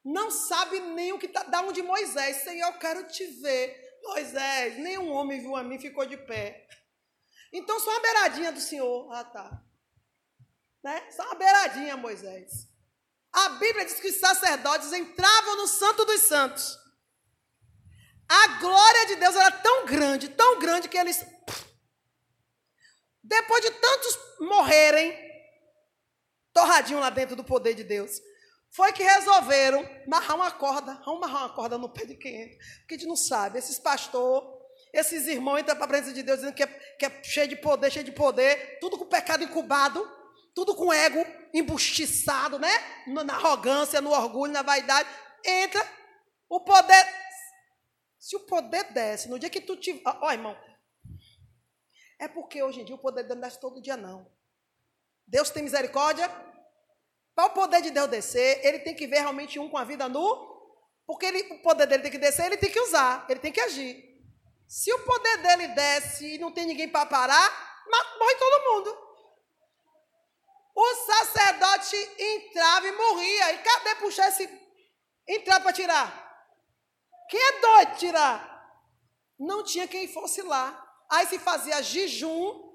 Não 0.03 0.31
sabe 0.31 0.79
nem 0.79 1.11
o 1.13 1.19
que 1.19 1.25
está. 1.25 1.43
Da 1.43 1.61
onde 1.61 1.81
Moisés. 1.81 2.37
Senhor, 2.37 2.67
eu 2.67 2.79
quero 2.79 3.07
te 3.07 3.25
ver. 3.25 3.99
Moisés, 4.03 4.77
nenhum 4.77 5.11
homem 5.11 5.41
viu 5.41 5.55
a 5.55 5.63
mim 5.63 5.79
ficou 5.79 6.05
de 6.05 6.17
pé. 6.17 6.67
Então, 7.51 7.79
só 7.79 7.91
uma 7.91 8.01
beiradinha 8.01 8.51
do 8.51 8.59
Senhor. 8.59 9.11
Ah, 9.11 9.23
tá. 9.23 9.63
Né? 10.83 11.11
Só 11.11 11.23
uma 11.23 11.35
beiradinha, 11.35 11.97
Moisés. 11.97 12.67
A 13.33 13.49
Bíblia 13.49 13.85
diz 13.85 13.99
que 13.99 14.09
os 14.09 14.19
sacerdotes 14.19 14.91
entravam 14.93 15.57
no 15.57 15.67
Santo 15.67 16.05
dos 16.05 16.21
Santos. 16.21 16.77
A 18.29 18.47
glória 18.59 19.05
de 19.07 19.15
Deus 19.15 19.35
era 19.35 19.51
tão 19.51 19.85
grande, 19.85 20.29
tão 20.29 20.59
grande, 20.59 20.89
que 20.89 20.97
eles. 20.97 21.25
Depois 23.27 23.61
de 23.61 23.71
tantos 23.71 24.19
morrerem, 24.39 25.13
torradinho 26.53 26.99
lá 26.99 27.09
dentro 27.09 27.35
do 27.35 27.43
poder 27.43 27.73
de 27.73 27.83
Deus, 27.83 28.21
foi 28.71 28.93
que 28.93 29.03
resolveram 29.03 29.87
amarrar 30.05 30.35
uma 30.35 30.51
corda. 30.51 30.93
Vamos 31.05 31.23
amarrar 31.23 31.43
uma 31.43 31.55
corda 31.55 31.77
no 31.77 31.89
pé 31.89 32.05
de 32.05 32.15
quem? 32.15 32.57
Porque 32.79 32.95
a 32.95 32.97
gente 32.97 33.07
não 33.07 33.17
sabe. 33.17 33.59
Esses 33.59 33.77
pastores, 33.79 34.47
esses 34.93 35.27
irmãos 35.27 35.59
entram 35.59 35.75
para 35.75 35.85
a 35.85 35.89
presença 35.89 36.13
de 36.13 36.23
Deus 36.23 36.39
dizendo 36.39 36.55
que 36.55 36.63
é, 36.63 36.67
que 36.67 37.05
é 37.05 37.23
cheio 37.23 37.49
de 37.49 37.57
poder, 37.57 37.91
cheio 37.91 38.05
de 38.05 38.13
poder, 38.13 38.79
tudo 38.79 38.97
com 38.97 39.05
pecado 39.05 39.43
incubado, 39.43 40.09
tudo 40.55 40.73
com 40.73 40.93
ego 40.93 41.25
embustiçado, 41.53 42.57
né? 42.57 42.71
Na 43.07 43.35
arrogância, 43.35 43.99
no 43.99 44.11
orgulho, 44.11 44.53
na 44.53 44.61
vaidade. 44.61 45.09
Entra, 45.45 45.85
o 46.49 46.61
poder. 46.61 47.05
Se 48.17 48.35
o 48.37 48.41
poder 48.41 48.85
desce, 48.93 49.29
no 49.29 49.37
dia 49.37 49.49
que 49.49 49.61
tu 49.61 49.75
te. 49.75 50.01
Ó, 50.05 50.31
irmão. 50.31 50.57
É 52.19 52.27
porque 52.27 52.61
hoje 52.63 52.81
em 52.81 52.85
dia 52.85 52.95
o 52.95 52.99
poder 52.99 53.23
de 53.23 53.29
Deus 53.29 53.39
não 53.39 53.47
desce 53.47 53.59
todo 53.59 53.81
dia, 53.81 53.97
não. 53.97 54.31
Deus 55.27 55.49
tem 55.49 55.63
misericórdia 55.63 56.29
para 57.37 57.45
o 57.45 57.49
poder 57.51 57.83
de 57.83 57.91
Deus 57.91 58.09
descer, 58.09 58.65
ele 58.65 58.79
tem 58.79 58.95
que 58.95 59.05
ver 59.05 59.19
realmente 59.19 59.59
um 59.59 59.69
com 59.69 59.77
a 59.77 59.83
vida 59.83 60.09
nu, 60.09 60.23
porque 61.05 61.23
ele, 61.27 61.53
o 61.53 61.61
poder 61.61 61.85
dele 61.85 62.01
tem 62.01 62.11
que 62.11 62.17
descer, 62.17 62.47
ele 62.47 62.57
tem 62.57 62.71
que 62.71 62.79
usar, 62.79 63.27
ele 63.29 63.39
tem 63.39 63.51
que 63.51 63.61
agir. 63.61 64.03
Se 64.67 64.91
o 64.91 65.03
poder 65.05 65.37
dele 65.37 65.67
desce 65.67 66.33
e 66.33 66.37
não 66.39 66.51
tem 66.51 66.65
ninguém 66.65 66.89
para 66.89 67.05
parar, 67.05 67.83
morre 68.19 68.35
todo 68.35 68.73
mundo. 68.73 69.07
O 70.75 70.95
sacerdote 70.95 71.95
entrava 72.19 72.87
e 72.87 72.91
morria. 72.91 73.53
E 73.53 73.57
cadê 73.59 73.95
puxar 73.95 74.27
esse. 74.29 74.47
entrar 75.27 75.59
para 75.59 75.73
tirar? 75.73 76.47
Quem 77.29 77.39
é 77.39 77.59
doido 77.59 77.97
tirar? 77.97 78.81
Não 79.39 79.63
tinha 79.63 79.87
quem 79.87 80.07
fosse 80.07 80.41
lá. 80.41 80.86
Aí 81.09 81.25
se 81.27 81.39
fazia 81.39 81.81
jejum, 81.81 82.73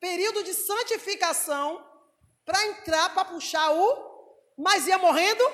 período 0.00 0.44
de 0.44 0.54
santificação, 0.54 1.84
para 2.44 2.66
entrar, 2.66 3.12
para 3.14 3.24
puxar 3.24 3.70
o, 3.72 4.08
mas 4.56 4.86
ia 4.86 4.98
morrendo. 4.98 5.44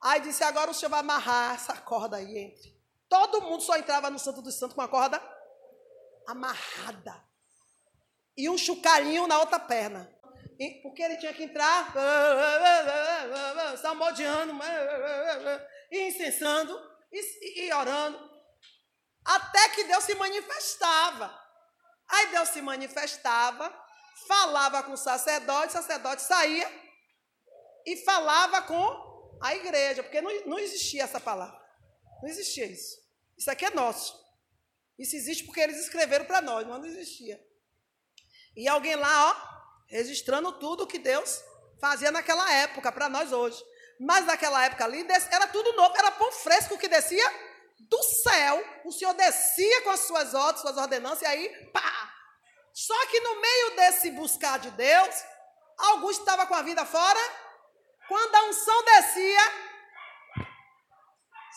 Aí 0.00 0.20
disse: 0.20 0.44
agora 0.44 0.70
o 0.70 0.74
senhor 0.74 0.90
vai 0.90 1.00
amarrar 1.00 1.54
essa 1.54 1.76
corda 1.76 2.18
aí 2.18 2.38
entre. 2.38 2.74
Todo 3.08 3.42
mundo 3.42 3.62
só 3.62 3.76
entrava 3.76 4.10
no 4.10 4.18
Santo 4.18 4.42
dos 4.42 4.58
Santos 4.58 4.74
com 4.74 4.82
a 4.82 4.88
corda 4.88 5.20
amarrada. 6.26 7.22
E 8.36 8.48
um 8.48 8.58
chucarinho 8.58 9.26
na 9.26 9.38
outra 9.38 9.58
perna. 9.58 10.10
Porque 10.82 11.02
ele 11.02 11.16
tinha 11.16 11.32
que 11.32 11.44
entrar 11.44 11.92
salmodiando, 13.80 14.52
e 15.90 16.08
incensando, 16.08 16.80
e 17.12 17.72
orando. 17.72 18.33
Até 19.24 19.70
que 19.70 19.84
Deus 19.84 20.04
se 20.04 20.14
manifestava. 20.14 21.42
Aí 22.08 22.26
Deus 22.28 22.50
se 22.50 22.60
manifestava 22.60 23.84
falava 24.26 24.82
com 24.82 24.92
o 24.92 24.96
sacerdote, 24.96 25.68
o 25.68 25.72
sacerdote 25.72 26.22
saía 26.22 26.70
e 27.86 27.96
falava 27.98 28.62
com 28.62 29.38
a 29.42 29.54
igreja, 29.54 30.02
porque 30.02 30.20
não, 30.20 30.30
não 30.46 30.58
existia 30.58 31.04
essa 31.04 31.20
palavra. 31.20 31.60
Não 32.22 32.28
existia 32.28 32.66
isso. 32.66 32.96
Isso 33.36 33.50
aqui 33.50 33.64
é 33.64 33.70
nosso. 33.70 34.14
Isso 34.98 35.16
existe 35.16 35.44
porque 35.44 35.60
eles 35.60 35.78
escreveram 35.78 36.24
para 36.24 36.40
nós, 36.40 36.66
mas 36.66 36.78
não 36.78 36.86
existia. 36.86 37.38
E 38.56 38.68
alguém 38.68 38.94
lá, 38.94 39.30
ó, 39.30 39.84
registrando 39.88 40.52
tudo 40.58 40.86
que 40.86 40.98
Deus 40.98 41.42
fazia 41.80 42.10
naquela 42.10 42.50
época 42.54 42.90
para 42.92 43.08
nós 43.08 43.32
hoje. 43.32 43.62
Mas 44.00 44.24
naquela 44.24 44.64
época 44.64 44.84
ali 44.84 45.06
era 45.30 45.46
tudo 45.48 45.72
novo, 45.74 45.96
era 45.96 46.12
pão 46.12 46.30
fresco 46.32 46.78
que 46.78 46.88
descia 46.88 47.53
do 47.88 48.02
céu. 48.02 48.64
O 48.84 48.92
Senhor 48.92 49.14
descia 49.14 49.82
com 49.82 49.90
as 49.90 50.00
suas 50.00 50.34
ordens, 50.34 50.60
suas 50.60 50.76
ordenanças, 50.76 51.22
e 51.22 51.26
aí, 51.26 51.48
pá, 51.72 52.12
só 52.72 53.06
que 53.06 53.20
no 53.20 53.40
meio 53.40 53.76
desse 53.76 54.10
buscar 54.10 54.58
de 54.58 54.70
Deus, 54.72 55.24
Augusto 55.78 56.20
estava 56.20 56.46
com 56.46 56.54
a 56.54 56.62
vida 56.62 56.84
fora. 56.84 57.20
Quando 58.08 58.34
a 58.34 58.44
unção 58.44 58.84
descia, 58.84 59.40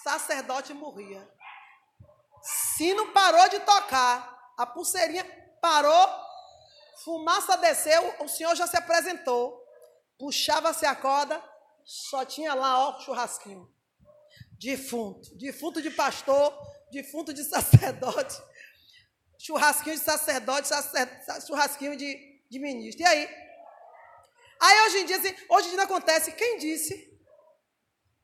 sacerdote 0.04 0.74
morria. 0.74 1.28
Sino 2.78 3.12
parou 3.12 3.50
de 3.50 3.60
tocar, 3.60 4.54
a 4.58 4.66
pulseirinha 4.66 5.26
parou, 5.60 6.10
fumaça 7.04 7.58
desceu, 7.58 8.16
o 8.20 8.28
senhor 8.28 8.56
já 8.56 8.68
se 8.68 8.78
apresentou. 8.78 9.62
Puxava-se 10.18 10.86
a 10.86 10.96
corda, 10.96 11.44
só 11.84 12.24
tinha 12.24 12.54
lá, 12.54 12.88
ó, 12.88 13.00
churrasquinho. 13.02 13.70
Defunto, 14.60 15.36
defunto 15.38 15.82
de 15.82 15.92
pastor, 15.92 16.54
defunto 16.92 17.34
de 17.34 17.44
sacerdote 17.46 18.36
churrasquinho 19.38 19.96
de 19.96 20.04
sacerdote, 20.04 20.70
churrasquinho 21.46 21.96
de, 21.96 22.42
de 22.50 22.60
ministro. 22.60 23.04
E 23.04 23.06
aí? 23.06 23.30
Aí 24.60 24.82
hoje 24.88 24.98
em 25.00 25.06
dia, 25.06 25.18
assim, 25.18 25.36
hoje 25.50 25.68
em 25.68 25.70
dia 25.70 25.78
não 25.78 25.86
acontece. 25.86 26.32
Quem 26.32 26.58
disse? 26.58 27.16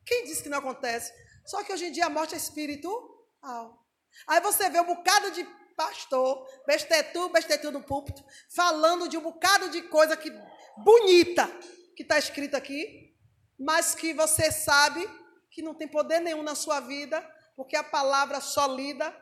Quem 0.06 0.26
disse 0.26 0.44
que 0.44 0.50
não 0.50 0.58
acontece? 0.58 1.14
Só 1.46 1.64
que 1.64 1.72
hoje 1.72 1.86
em 1.86 1.92
dia 1.92 2.08
a 2.08 2.10
morte 2.10 2.34
é 2.34 2.38
espiritual. 2.38 3.86
Aí 4.28 4.42
você 4.42 4.70
vê 4.70 4.80
um 4.80 4.86
bocado 4.86 5.32
de 5.32 5.44
pastor, 5.76 6.48
bestetu, 6.66 7.30
bestetu 7.30 7.72
no 7.72 7.84
púlpito, 7.84 8.24
falando 8.56 9.08
de 9.08 9.18
um 9.18 9.22
bocado 9.22 9.70
de 9.70 9.82
coisa 9.84 10.18
que 10.18 10.32
bonita 10.78 11.48
que 11.96 12.04
está 12.04 12.18
escrito 12.18 12.56
aqui, 12.56 13.16
mas 13.60 13.94
que 13.94 14.14
você 14.14 14.52
sabe 14.52 15.08
que 15.54 15.62
não 15.62 15.76
tem 15.76 15.88
poder 15.88 16.20
nenhum 16.20 16.42
na 16.42 16.56
sua 16.56 16.80
vida, 16.80 17.22
porque 17.56 17.76
a 17.76 17.84
palavra 17.84 18.42
só 18.42 18.66
lida 18.66 19.16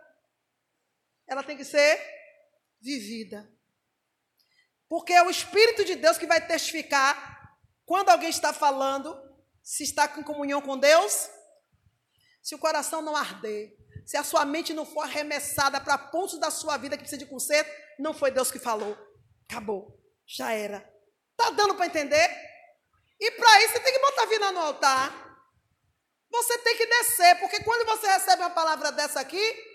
ela 1.27 1.43
tem 1.43 1.55
que 1.55 1.63
ser 1.63 2.01
vivida. 2.81 3.50
Porque 4.89 5.13
é 5.13 5.23
o 5.23 5.29
Espírito 5.29 5.85
de 5.85 5.95
Deus 5.95 6.17
que 6.17 6.25
vai 6.25 6.45
testificar 6.45 7.55
quando 7.85 8.09
alguém 8.09 8.29
está 8.29 8.51
falando, 8.51 9.17
se 9.63 9.83
está 9.83 10.07
com 10.07 10.23
comunhão 10.23 10.61
com 10.61 10.77
Deus, 10.77 11.29
se 12.41 12.55
o 12.55 12.59
coração 12.59 13.01
não 13.01 13.15
arder, 13.15 13.77
se 14.05 14.17
a 14.17 14.23
sua 14.23 14.43
mente 14.43 14.73
não 14.73 14.85
for 14.85 15.03
arremessada 15.03 15.79
para 15.79 15.97
pontos 15.97 16.39
da 16.39 16.50
sua 16.50 16.77
vida 16.77 16.97
que 16.97 17.03
precisa 17.03 17.23
de 17.23 17.29
conserto, 17.29 17.71
não 18.00 18.13
foi 18.13 18.31
Deus 18.31 18.51
que 18.51 18.59
falou. 18.59 18.97
Acabou. 19.50 19.97
Já 20.25 20.51
era. 20.53 20.81
Tá 21.38 21.50
dando 21.51 21.75
para 21.75 21.85
entender? 21.85 22.29
E 23.19 23.31
para 23.31 23.63
isso 23.63 23.73
você 23.73 23.79
tem 23.79 23.93
que 23.93 24.00
botar 24.00 24.23
a 24.23 24.27
vida 24.27 24.51
no 24.51 24.59
altar. 24.59 25.30
Você 26.31 26.57
tem 26.59 26.77
que 26.77 26.85
descer, 26.85 27.39
porque 27.39 27.63
quando 27.63 27.85
você 27.85 28.07
recebe 28.07 28.41
uma 28.41 28.50
palavra 28.50 28.91
dessa 28.91 29.19
aqui, 29.19 29.71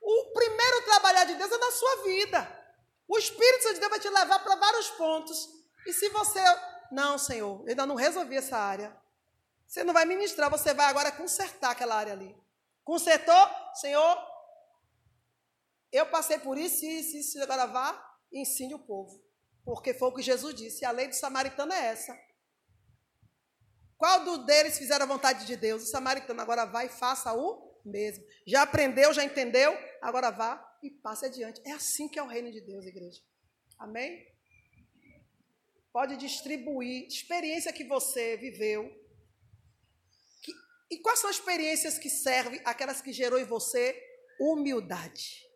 o 0.00 0.32
primeiro 0.32 0.84
trabalhar 0.84 1.24
de 1.24 1.34
Deus 1.34 1.52
é 1.52 1.58
na 1.58 1.70
sua 1.70 2.02
vida. 2.04 2.58
O 3.06 3.18
Espírito 3.18 3.74
de 3.74 3.80
Deus 3.80 3.90
vai 3.90 4.00
te 4.00 4.08
levar 4.08 4.38
para 4.38 4.56
vários 4.56 4.90
pontos. 4.90 5.48
E 5.86 5.92
se 5.92 6.08
você. 6.08 6.40
Não, 6.90 7.18
Senhor, 7.18 7.60
eu 7.62 7.68
ainda 7.68 7.84
não 7.84 7.94
resolvi 7.94 8.36
essa 8.36 8.56
área. 8.56 8.96
Você 9.66 9.84
não 9.84 9.92
vai 9.92 10.06
ministrar, 10.06 10.50
você 10.50 10.72
vai 10.72 10.86
agora 10.86 11.12
consertar 11.12 11.72
aquela 11.72 11.94
área 11.94 12.14
ali. 12.14 12.34
Consertou? 12.82 13.50
Senhor, 13.74 14.18
eu 15.92 16.06
passei 16.06 16.38
por 16.38 16.56
isso, 16.56 16.86
isso, 16.86 17.16
isso, 17.18 17.42
agora 17.42 17.66
vá 17.66 18.16
ensine 18.32 18.74
o 18.74 18.78
povo. 18.78 19.22
Porque 19.62 19.92
foi 19.92 20.08
o 20.08 20.14
que 20.14 20.22
Jesus 20.22 20.54
disse. 20.54 20.86
A 20.86 20.90
lei 20.90 21.08
do 21.08 21.14
samaritano 21.14 21.72
é 21.74 21.86
essa. 21.88 22.18
Qual 23.98 24.24
dos 24.24 24.46
deles 24.46 24.78
fizeram 24.78 25.04
a 25.04 25.08
vontade 25.08 25.44
de 25.44 25.56
Deus? 25.56 25.82
O 25.82 25.86
samaritano 25.86 26.40
agora 26.40 26.64
vai 26.64 26.86
e 26.86 26.90
faça 26.90 27.34
o 27.34 27.82
mesmo. 27.84 28.24
Já 28.46 28.62
aprendeu, 28.62 29.12
já 29.12 29.24
entendeu, 29.24 29.76
agora 30.00 30.30
vá 30.30 30.64
e 30.82 30.90
passe 30.90 31.26
adiante. 31.26 31.60
É 31.66 31.72
assim 31.72 32.08
que 32.08 32.18
é 32.18 32.22
o 32.22 32.28
reino 32.28 32.50
de 32.50 32.60
Deus, 32.60 32.86
igreja. 32.86 33.20
Amém? 33.76 34.24
Pode 35.92 36.16
distribuir 36.16 37.08
experiência 37.08 37.72
que 37.72 37.84
você 37.84 38.36
viveu. 38.36 38.88
Que, 40.42 40.52
e 40.92 40.98
quais 40.98 41.18
são 41.18 41.28
as 41.28 41.36
experiências 41.36 41.98
que 41.98 42.08
servem, 42.08 42.62
aquelas 42.64 43.02
que 43.02 43.12
gerou 43.12 43.38
em 43.38 43.44
você 43.44 44.00
humildade? 44.40 45.48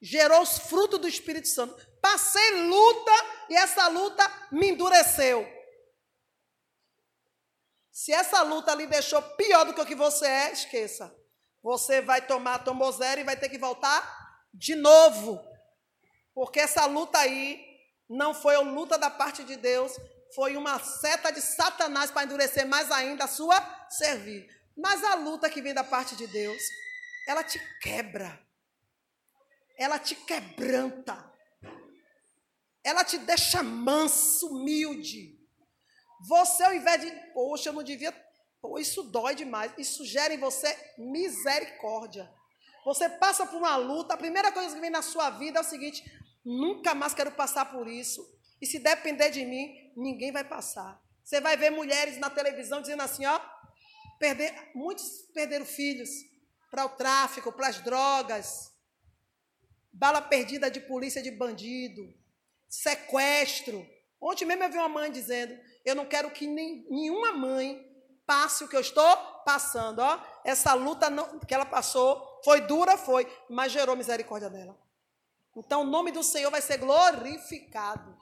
gerou 0.00 0.42
os 0.42 0.58
frutos 0.58 1.00
do 1.00 1.08
Espírito 1.08 1.48
Santo. 1.48 1.74
Passei 2.00 2.62
luta 2.62 3.12
e 3.50 3.56
essa 3.56 3.88
luta 3.88 4.48
me 4.52 4.68
endureceu. 4.68 5.55
Se 7.96 8.12
essa 8.12 8.42
luta 8.42 8.74
lhe 8.74 8.86
deixou 8.86 9.22
pior 9.22 9.64
do 9.64 9.72
que 9.72 9.80
o 9.80 9.86
que 9.86 9.94
você 9.94 10.26
é, 10.26 10.52
esqueça. 10.52 11.16
Você 11.62 12.02
vai 12.02 12.20
tomar 12.20 12.58
tombozera 12.58 13.18
e 13.18 13.24
vai 13.24 13.38
ter 13.38 13.48
que 13.48 13.56
voltar 13.56 14.04
de 14.52 14.74
novo. 14.74 15.42
Porque 16.34 16.60
essa 16.60 16.84
luta 16.84 17.16
aí 17.16 17.58
não 18.06 18.34
foi 18.34 18.54
a 18.54 18.60
luta 18.60 18.98
da 18.98 19.08
parte 19.08 19.42
de 19.44 19.56
Deus, 19.56 19.96
foi 20.34 20.58
uma 20.58 20.78
seta 20.78 21.30
de 21.30 21.40
Satanás 21.40 22.10
para 22.10 22.24
endurecer 22.24 22.66
mais 22.66 22.90
ainda 22.90 23.24
a 23.24 23.28
sua 23.28 23.58
servir. 23.88 24.46
Mas 24.76 25.02
a 25.02 25.14
luta 25.14 25.48
que 25.48 25.62
vem 25.62 25.72
da 25.72 25.82
parte 25.82 26.14
de 26.16 26.26
Deus, 26.26 26.62
ela 27.26 27.42
te 27.42 27.58
quebra. 27.80 28.38
Ela 29.74 29.98
te 29.98 30.14
quebranta. 30.14 31.32
Ela 32.84 33.02
te 33.04 33.16
deixa 33.16 33.62
manso, 33.62 34.48
humilde. 34.48 35.35
Você, 36.20 36.62
ao 36.62 36.74
invés 36.74 37.00
de, 37.00 37.10
poxa, 37.32 37.68
eu 37.68 37.72
não 37.72 37.82
devia. 37.82 38.12
Pô, 38.60 38.78
isso 38.78 39.02
dói 39.02 39.34
demais. 39.34 39.72
Isso 39.76 40.04
gera 40.04 40.32
em 40.32 40.38
você 40.38 40.76
misericórdia. 40.96 42.30
Você 42.84 43.08
passa 43.08 43.44
por 43.44 43.56
uma 43.56 43.76
luta, 43.76 44.14
a 44.14 44.16
primeira 44.16 44.52
coisa 44.52 44.74
que 44.74 44.80
vem 44.80 44.90
na 44.90 45.02
sua 45.02 45.30
vida 45.30 45.58
é 45.58 45.62
o 45.62 45.64
seguinte: 45.64 46.04
nunca 46.44 46.94
mais 46.94 47.12
quero 47.14 47.32
passar 47.32 47.66
por 47.66 47.88
isso. 47.88 48.24
E 48.60 48.66
se 48.66 48.78
depender 48.78 49.30
de 49.30 49.44
mim, 49.44 49.92
ninguém 49.96 50.32
vai 50.32 50.44
passar. 50.44 51.00
Você 51.22 51.40
vai 51.40 51.56
ver 51.56 51.70
mulheres 51.70 52.18
na 52.18 52.30
televisão 52.30 52.80
dizendo 52.80 53.02
assim, 53.02 53.26
ó, 53.26 53.40
perder, 54.18 54.70
muitos 54.74 55.22
perderam 55.34 55.66
filhos 55.66 56.08
para 56.70 56.86
o 56.86 56.90
tráfico, 56.90 57.52
para 57.52 57.68
as 57.68 57.80
drogas, 57.80 58.72
bala 59.92 60.22
perdida 60.22 60.70
de 60.70 60.80
polícia 60.80 61.22
de 61.22 61.30
bandido, 61.30 62.14
sequestro. 62.68 63.84
Ontem 64.20 64.44
mesmo 64.44 64.62
eu 64.64 64.70
vi 64.70 64.78
uma 64.78 64.88
mãe 64.88 65.10
dizendo: 65.10 65.58
Eu 65.86 65.94
não 65.94 66.04
quero 66.04 66.30
que 66.30 66.46
nem, 66.46 66.84
nenhuma 66.90 67.32
mãe 67.32 67.80
passe 68.26 68.64
o 68.64 68.68
que 68.68 68.76
eu 68.76 68.80
estou 68.80 69.16
passando. 69.44 70.00
Ó, 70.00 70.20
essa 70.44 70.74
luta 70.74 71.08
não, 71.08 71.38
que 71.38 71.54
ela 71.54 71.64
passou 71.64 72.40
foi 72.44 72.62
dura, 72.62 72.98
foi, 72.98 73.26
mas 73.48 73.70
gerou 73.70 73.94
misericórdia 73.96 74.50
dela. 74.50 74.76
Então 75.56 75.82
o 75.82 75.86
nome 75.86 76.10
do 76.10 76.22
Senhor 76.22 76.50
vai 76.50 76.60
ser 76.60 76.78
glorificado. 76.78 78.14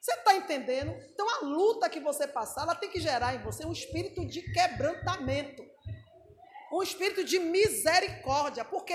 Você 0.00 0.12
está 0.12 0.34
entendendo? 0.34 0.92
Então 1.12 1.28
a 1.28 1.44
luta 1.44 1.90
que 1.90 2.00
você 2.00 2.26
passar, 2.26 2.62
ela 2.62 2.74
tem 2.74 2.88
que 2.88 3.00
gerar 3.00 3.34
em 3.34 3.42
você 3.42 3.66
um 3.66 3.72
espírito 3.72 4.24
de 4.24 4.40
quebrantamento, 4.52 5.62
um 6.72 6.82
espírito 6.82 7.24
de 7.24 7.38
misericórdia. 7.38 8.64
Porque, 8.64 8.94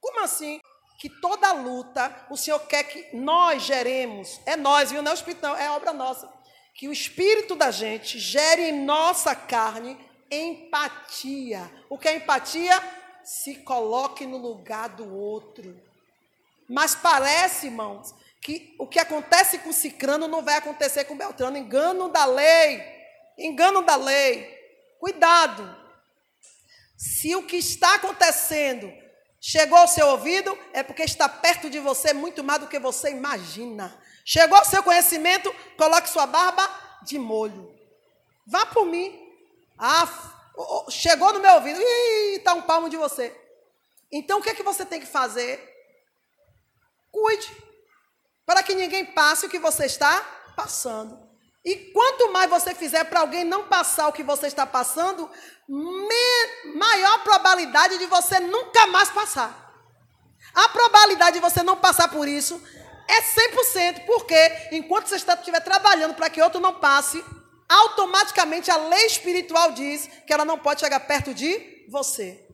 como 0.00 0.20
assim? 0.22 0.60
que 1.00 1.08
toda 1.08 1.50
luta 1.54 2.26
o 2.28 2.36
Senhor 2.36 2.58
quer 2.66 2.84
que 2.84 3.16
nós 3.16 3.62
geremos, 3.62 4.38
é 4.44 4.54
nós, 4.54 4.90
viu? 4.90 5.00
Não 5.00 5.10
é 5.10 5.14
o 5.14 5.16
Espírito, 5.16 5.42
não, 5.42 5.56
é 5.56 5.70
obra 5.70 5.94
nossa. 5.94 6.30
Que 6.74 6.88
o 6.88 6.92
Espírito 6.92 7.54
da 7.54 7.70
gente 7.70 8.18
gere 8.18 8.62
em 8.62 8.84
nossa 8.84 9.34
carne 9.34 9.98
empatia. 10.30 11.70
O 11.88 11.98
que 11.98 12.08
é 12.08 12.16
empatia? 12.16 12.80
Se 13.24 13.56
coloque 13.56 14.26
no 14.26 14.38
lugar 14.38 14.88
do 14.90 15.14
outro. 15.14 15.80
Mas 16.68 16.94
parece, 16.94 17.66
irmãos, 17.66 18.14
que 18.40 18.74
o 18.78 18.86
que 18.86 18.98
acontece 18.98 19.58
com 19.58 19.72
Cicrano 19.72 20.26
não 20.26 20.42
vai 20.42 20.56
acontecer 20.56 21.04
com 21.04 21.16
Beltrano. 21.16 21.58
Engano 21.58 22.08
da 22.08 22.24
lei. 22.24 22.82
Engano 23.36 23.82
da 23.82 23.96
lei. 23.96 24.58
Cuidado. 24.98 25.76
Se 26.96 27.34
o 27.34 27.42
que 27.42 27.56
está 27.56 27.96
acontecendo 27.96 28.92
Chegou 29.40 29.78
ao 29.78 29.88
seu 29.88 30.06
ouvido, 30.08 30.56
é 30.70 30.82
porque 30.82 31.02
está 31.02 31.26
perto 31.26 31.70
de 31.70 31.78
você 31.78 32.12
muito 32.12 32.44
mais 32.44 32.60
do 32.60 32.66
que 32.66 32.78
você 32.78 33.10
imagina. 33.10 33.96
Chegou 34.24 34.58
ao 34.58 34.64
seu 34.64 34.82
conhecimento, 34.82 35.54
coloque 35.76 36.08
sua 36.08 36.26
barba 36.26 36.68
de 37.02 37.18
molho. 37.18 37.74
Vá 38.46 38.66
por 38.66 38.86
mim. 38.86 39.18
Ah, 39.78 40.06
chegou 40.90 41.32
no 41.32 41.40
meu 41.40 41.54
ouvido, 41.54 41.80
e 41.80 42.36
está 42.36 42.52
um 42.54 42.62
palmo 42.62 42.88
de 42.88 42.96
você. 42.96 43.34
Então 44.12 44.40
o 44.40 44.42
que 44.42 44.50
é 44.50 44.54
que 44.54 44.62
você 44.62 44.84
tem 44.84 45.00
que 45.00 45.06
fazer? 45.06 45.66
Cuide, 47.10 47.50
para 48.44 48.62
que 48.62 48.74
ninguém 48.74 49.06
passe 49.06 49.46
o 49.46 49.48
que 49.48 49.58
você 49.58 49.86
está 49.86 50.20
passando. 50.56 51.18
E 51.64 51.76
quanto 51.92 52.32
mais 52.32 52.48
você 52.48 52.74
fizer 52.74 53.04
para 53.04 53.20
alguém 53.20 53.44
não 53.44 53.68
passar 53.68 54.08
o 54.08 54.12
que 54.12 54.22
você 54.22 54.46
está 54.46 54.66
passando, 54.66 55.30
maior 56.74 57.22
probabilidade 57.22 57.98
de 57.98 58.06
você 58.06 58.40
nunca 58.40 58.86
mais 58.86 59.10
passar. 59.10 59.70
A 60.54 60.68
probabilidade 60.70 61.34
de 61.34 61.40
você 61.40 61.62
não 61.62 61.76
passar 61.76 62.08
por 62.08 62.26
isso 62.26 62.60
é 63.10 63.22
100%, 63.22 64.06
porque 64.06 64.68
enquanto 64.72 65.08
você 65.08 65.16
estiver 65.16 65.60
trabalhando 65.60 66.14
para 66.14 66.30
que 66.30 66.40
outro 66.40 66.60
não 66.60 66.78
passe, 66.78 67.22
automaticamente 67.68 68.70
a 68.70 68.76
lei 68.76 69.06
espiritual 69.06 69.72
diz 69.72 70.08
que 70.26 70.32
ela 70.32 70.44
não 70.44 70.58
pode 70.58 70.80
chegar 70.80 71.00
perto 71.00 71.34
de 71.34 71.86
você. 71.88 72.46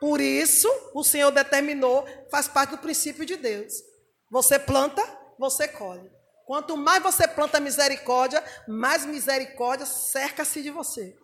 Por 0.00 0.20
isso, 0.20 0.68
o 0.94 1.04
Senhor 1.04 1.30
determinou, 1.30 2.06
faz 2.30 2.48
parte 2.48 2.70
do 2.70 2.78
princípio 2.78 3.24
de 3.24 3.36
Deus. 3.36 3.74
Você 4.30 4.58
planta, 4.58 5.02
você 5.38 5.68
colhe. 5.68 6.10
Quanto 6.46 6.76
mais 6.76 7.02
você 7.02 7.26
planta 7.26 7.60
misericórdia, 7.60 8.42
mais 8.68 9.04
misericórdia 9.04 9.84
cerca-se 9.84 10.62
de 10.62 10.70
você. 10.70 11.16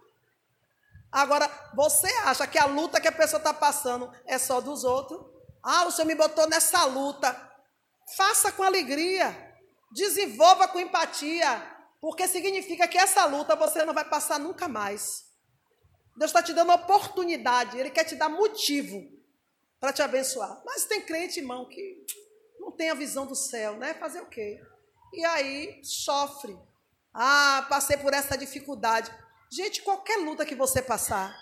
Agora, 1.10 1.48
você 1.74 2.08
acha 2.24 2.46
que 2.46 2.58
a 2.58 2.64
luta 2.64 3.00
que 3.00 3.08
a 3.08 3.12
pessoa 3.12 3.38
está 3.38 3.52
passando 3.52 4.10
é 4.26 4.38
só 4.38 4.60
dos 4.60 4.82
outros? 4.82 5.31
Ah, 5.62 5.84
o 5.86 5.90
Senhor 5.90 6.06
me 6.06 6.14
botou 6.14 6.48
nessa 6.48 6.84
luta. 6.84 7.34
Faça 8.16 8.50
com 8.52 8.62
alegria. 8.62 9.54
Desenvolva 9.90 10.68
com 10.68 10.80
empatia. 10.80 11.70
Porque 12.00 12.26
significa 12.26 12.88
que 12.88 12.98
essa 12.98 13.24
luta 13.26 13.54
você 13.54 13.84
não 13.84 13.94
vai 13.94 14.04
passar 14.04 14.38
nunca 14.38 14.66
mais. 14.66 15.24
Deus 16.16 16.30
está 16.30 16.42
te 16.42 16.52
dando 16.52 16.72
oportunidade. 16.72 17.78
Ele 17.78 17.90
quer 17.90 18.04
te 18.04 18.16
dar 18.16 18.28
motivo 18.28 19.00
para 19.78 19.92
te 19.92 20.02
abençoar. 20.02 20.62
Mas 20.64 20.84
tem 20.84 21.00
crente, 21.00 21.40
irmão, 21.40 21.68
que 21.68 22.04
não 22.58 22.72
tem 22.72 22.90
a 22.90 22.94
visão 22.94 23.26
do 23.26 23.34
céu, 23.34 23.76
né? 23.76 23.94
Fazer 23.94 24.20
o 24.20 24.26
quê? 24.26 24.60
e 25.12 25.24
aí 25.24 25.80
sofre. 25.84 26.58
Ah, 27.12 27.66
passei 27.68 27.96
por 27.98 28.14
essa 28.14 28.36
dificuldade. 28.36 29.12
Gente, 29.50 29.82
qualquer 29.82 30.16
luta 30.16 30.46
que 30.46 30.54
você 30.54 30.80
passar, 30.80 31.36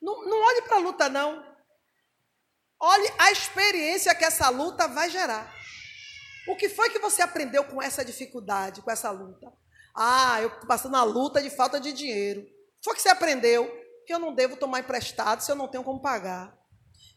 não, 0.00 0.26
não 0.26 0.42
olhe 0.42 0.62
para 0.62 0.76
a 0.76 0.80
luta, 0.80 1.08
não. 1.08 1.53
Olhe 2.80 3.12
a 3.18 3.30
experiência 3.30 4.14
que 4.14 4.24
essa 4.24 4.48
luta 4.48 4.88
vai 4.88 5.08
gerar. 5.10 5.52
O 6.48 6.56
que 6.56 6.68
foi 6.68 6.90
que 6.90 6.98
você 6.98 7.22
aprendeu 7.22 7.64
com 7.64 7.82
essa 7.82 8.04
dificuldade, 8.04 8.82
com 8.82 8.90
essa 8.90 9.10
luta? 9.10 9.52
Ah, 9.96 10.40
eu 10.42 10.48
estou 10.48 10.66
passando 10.66 10.94
uma 10.94 11.04
luta 11.04 11.40
de 11.40 11.50
falta 11.50 11.80
de 11.80 11.92
dinheiro. 11.92 12.46
Foi 12.84 12.94
que 12.94 13.00
você 13.00 13.08
aprendeu? 13.08 13.70
Que 14.06 14.12
eu 14.12 14.18
não 14.18 14.34
devo 14.34 14.56
tomar 14.56 14.80
emprestado 14.80 15.40
se 15.40 15.50
eu 15.50 15.56
não 15.56 15.68
tenho 15.68 15.84
como 15.84 16.02
pagar. 16.02 16.54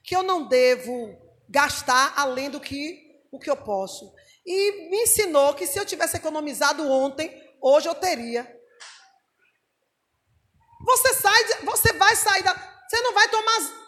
Que 0.03 0.15
eu 0.15 0.23
não 0.23 0.47
devo 0.47 1.17
gastar 1.49 2.13
além 2.15 2.49
do 2.49 2.59
que 2.59 3.21
o 3.31 3.39
que 3.39 3.49
eu 3.49 3.57
posso 3.57 4.13
e 4.47 4.89
me 4.89 5.03
ensinou 5.03 5.53
que 5.53 5.67
se 5.67 5.77
eu 5.77 5.85
tivesse 5.85 6.15
economizado 6.15 6.89
ontem, 6.89 7.29
hoje 7.61 7.89
eu 7.89 7.93
teria. 7.93 8.49
Você 10.85 11.13
sai, 11.15 11.43
você 11.65 11.91
vai 11.91 12.15
sair 12.15 12.43
da, 12.43 12.53
você 12.87 13.01
não 13.01 13.13
vai 13.13 13.27
tomar 13.27 13.86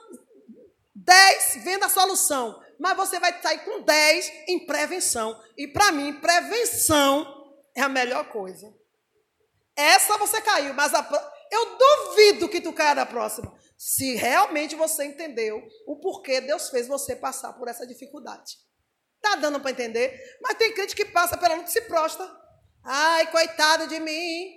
10 1.09 1.63
vendo 1.63 1.85
a 1.85 1.89
solução, 1.89 2.63
mas 2.79 2.95
você 2.95 3.19
vai 3.19 3.41
sair 3.41 3.65
com 3.65 3.81
10 3.81 4.31
em 4.47 4.67
prevenção. 4.67 5.35
E 5.57 5.67
para 5.67 5.91
mim, 5.91 6.13
prevenção 6.21 7.51
é 7.75 7.81
a 7.81 7.89
melhor 7.89 8.29
coisa. 8.29 8.71
Essa 9.75 10.19
você 10.19 10.39
caiu, 10.39 10.75
mas 10.75 10.93
a, 10.93 11.33
eu 11.51 11.77
duvido 11.77 12.47
que 12.47 12.61
tu 12.61 12.71
caia 12.71 12.93
na 12.93 13.07
próxima. 13.07 13.51
Se 13.75 14.13
realmente 14.15 14.75
você 14.75 15.03
entendeu 15.03 15.67
o 15.87 15.99
porquê 15.99 16.41
Deus 16.41 16.69
fez 16.69 16.87
você 16.87 17.15
passar 17.15 17.53
por 17.53 17.67
essa 17.67 17.87
dificuldade. 17.87 18.57
Está 19.15 19.35
dando 19.35 19.59
para 19.59 19.71
entender? 19.71 20.37
Mas 20.43 20.57
tem 20.59 20.73
crente 20.73 20.95
que 20.95 21.05
passa 21.05 21.37
pela 21.37 21.55
luta 21.55 21.69
e 21.69 21.73
se 21.73 21.81
prostra. 21.81 22.29
Ai, 22.83 23.31
coitado 23.31 23.87
de 23.87 23.99
mim. 23.99 24.53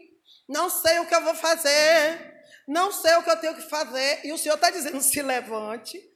Não 0.47 0.69
sei 0.69 0.99
o 0.99 1.07
que 1.07 1.15
eu 1.15 1.23
vou 1.23 1.35
fazer. 1.35 2.31
Não 2.69 2.93
sei 2.93 3.15
o 3.15 3.23
que 3.23 3.31
eu 3.31 3.41
tenho 3.41 3.55
que 3.55 3.63
fazer. 3.63 4.21
E 4.25 4.33
o 4.33 4.39
Senhor 4.39 4.57
está 4.57 4.71
dizendo: 4.71 5.01
se 5.03 5.23
levante, 5.23 6.12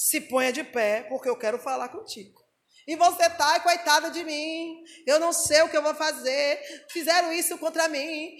se 0.00 0.20
ponha 0.20 0.52
de 0.52 0.62
pé, 0.62 1.02
porque 1.08 1.28
eu 1.28 1.36
quero 1.36 1.58
falar 1.58 1.88
contigo. 1.88 2.40
E 2.86 2.94
você 2.94 3.24
ai, 3.36 3.60
coitada 3.60 4.12
de 4.12 4.22
mim. 4.22 4.80
Eu 5.04 5.18
não 5.18 5.32
sei 5.32 5.60
o 5.62 5.68
que 5.68 5.76
eu 5.76 5.82
vou 5.82 5.94
fazer. 5.96 6.86
Fizeram 6.88 7.32
isso 7.32 7.58
contra 7.58 7.88
mim. 7.88 8.38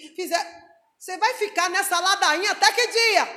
Você 0.96 1.16
vai 1.18 1.34
ficar 1.34 1.68
nessa 1.68 1.98
ladainha 1.98 2.52
até 2.52 2.70
que 2.70 2.86
dia? 2.86 3.28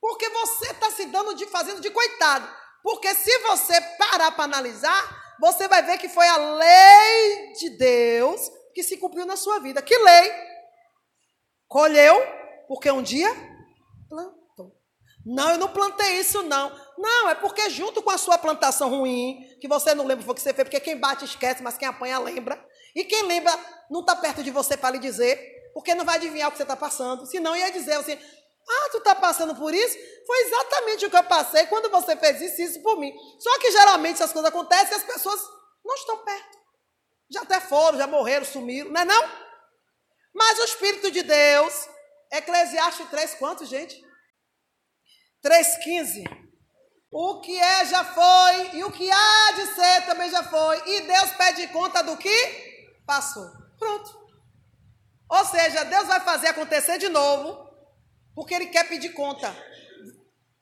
Porque 0.00 0.28
você 0.28 0.70
está 0.70 0.92
se 0.92 1.06
dando 1.06 1.34
de 1.34 1.44
fazendo 1.46 1.80
de 1.80 1.90
coitado. 1.90 2.48
Porque 2.84 3.12
se 3.16 3.36
você 3.40 3.80
parar 3.98 4.30
para 4.30 4.44
analisar, 4.44 5.34
você 5.40 5.66
vai 5.66 5.82
ver 5.82 5.98
que 5.98 6.08
foi 6.08 6.28
a 6.28 6.36
lei 6.36 7.52
de 7.54 7.70
Deus 7.70 8.40
que 8.72 8.84
se 8.84 8.96
cumpriu 8.96 9.26
na 9.26 9.36
sua 9.36 9.58
vida. 9.58 9.82
Que 9.82 9.98
lei? 9.98 10.32
Colheu, 11.66 12.16
porque 12.68 12.92
um 12.92 13.02
dia 13.02 13.34
plantou. 14.08 14.43
Não, 15.24 15.50
eu 15.52 15.58
não 15.58 15.68
plantei 15.68 16.18
isso, 16.18 16.42
não. 16.42 16.70
Não, 16.98 17.28
é 17.30 17.34
porque 17.34 17.70
junto 17.70 18.02
com 18.02 18.10
a 18.10 18.18
sua 18.18 18.36
plantação 18.36 18.90
ruim, 18.90 19.38
que 19.60 19.66
você 19.66 19.94
não 19.94 20.06
lembra 20.06 20.30
o 20.30 20.34
que 20.34 20.40
você 20.40 20.52
fez, 20.52 20.68
porque 20.68 20.80
quem 20.80 20.98
bate 20.98 21.24
esquece, 21.24 21.62
mas 21.62 21.78
quem 21.78 21.88
apanha 21.88 22.18
lembra. 22.18 22.62
E 22.94 23.04
quem 23.04 23.22
lembra 23.22 23.52
não 23.90 24.00
está 24.00 24.14
perto 24.14 24.42
de 24.42 24.50
você 24.50 24.76
para 24.76 24.90
lhe 24.90 24.98
dizer, 24.98 25.72
porque 25.72 25.94
não 25.94 26.04
vai 26.04 26.16
adivinhar 26.16 26.48
o 26.48 26.52
que 26.52 26.58
você 26.58 26.62
está 26.62 26.76
passando. 26.76 27.26
Senão 27.26 27.56
ia 27.56 27.70
dizer 27.70 27.94
assim, 27.94 28.18
ah, 28.68 28.88
tu 28.90 28.98
está 28.98 29.14
passando 29.14 29.54
por 29.56 29.74
isso? 29.74 29.96
Foi 30.26 30.40
exatamente 30.42 31.06
o 31.06 31.10
que 31.10 31.16
eu 31.16 31.24
passei 31.24 31.66
quando 31.66 31.90
você 31.90 32.16
fez 32.16 32.40
isso 32.40 32.62
isso 32.62 32.82
por 32.82 32.98
mim. 32.98 33.12
Só 33.38 33.58
que 33.58 33.70
geralmente 33.70 34.16
essas 34.16 34.32
coisas 34.32 34.48
acontecem 34.48 34.92
e 34.92 35.00
as 35.00 35.04
pessoas 35.04 35.40
não 35.84 35.94
estão 35.94 36.18
perto. 36.18 36.58
Já 37.30 37.42
até 37.42 37.60
foram, 37.60 37.98
já 37.98 38.06
morreram, 38.06 38.44
sumiram, 38.44 38.90
não 38.90 39.00
é 39.00 39.04
não? 39.04 39.30
Mas 40.34 40.58
o 40.58 40.64
Espírito 40.64 41.10
de 41.10 41.22
Deus, 41.22 41.88
Eclesiastes 42.30 43.08
3, 43.08 43.34
quanto, 43.34 43.64
gente? 43.64 44.02
3,15. 45.44 46.24
O 47.12 47.40
que 47.40 47.56
é 47.56 47.84
já 47.84 48.02
foi, 48.02 48.78
e 48.78 48.82
o 48.82 48.90
que 48.90 49.08
há 49.10 49.52
de 49.52 49.66
ser 49.66 50.06
também 50.06 50.30
já 50.30 50.42
foi. 50.42 50.82
E 50.86 51.00
Deus 51.02 51.30
pede 51.32 51.68
conta 51.68 52.02
do 52.02 52.16
que 52.16 52.90
passou. 53.06 53.48
Pronto. 53.78 54.24
Ou 55.28 55.44
seja, 55.44 55.84
Deus 55.84 56.06
vai 56.08 56.20
fazer 56.20 56.48
acontecer 56.48 56.98
de 56.98 57.08
novo, 57.08 57.70
porque 58.34 58.54
Ele 58.54 58.66
quer 58.66 58.88
pedir 58.88 59.10
conta. 59.10 59.54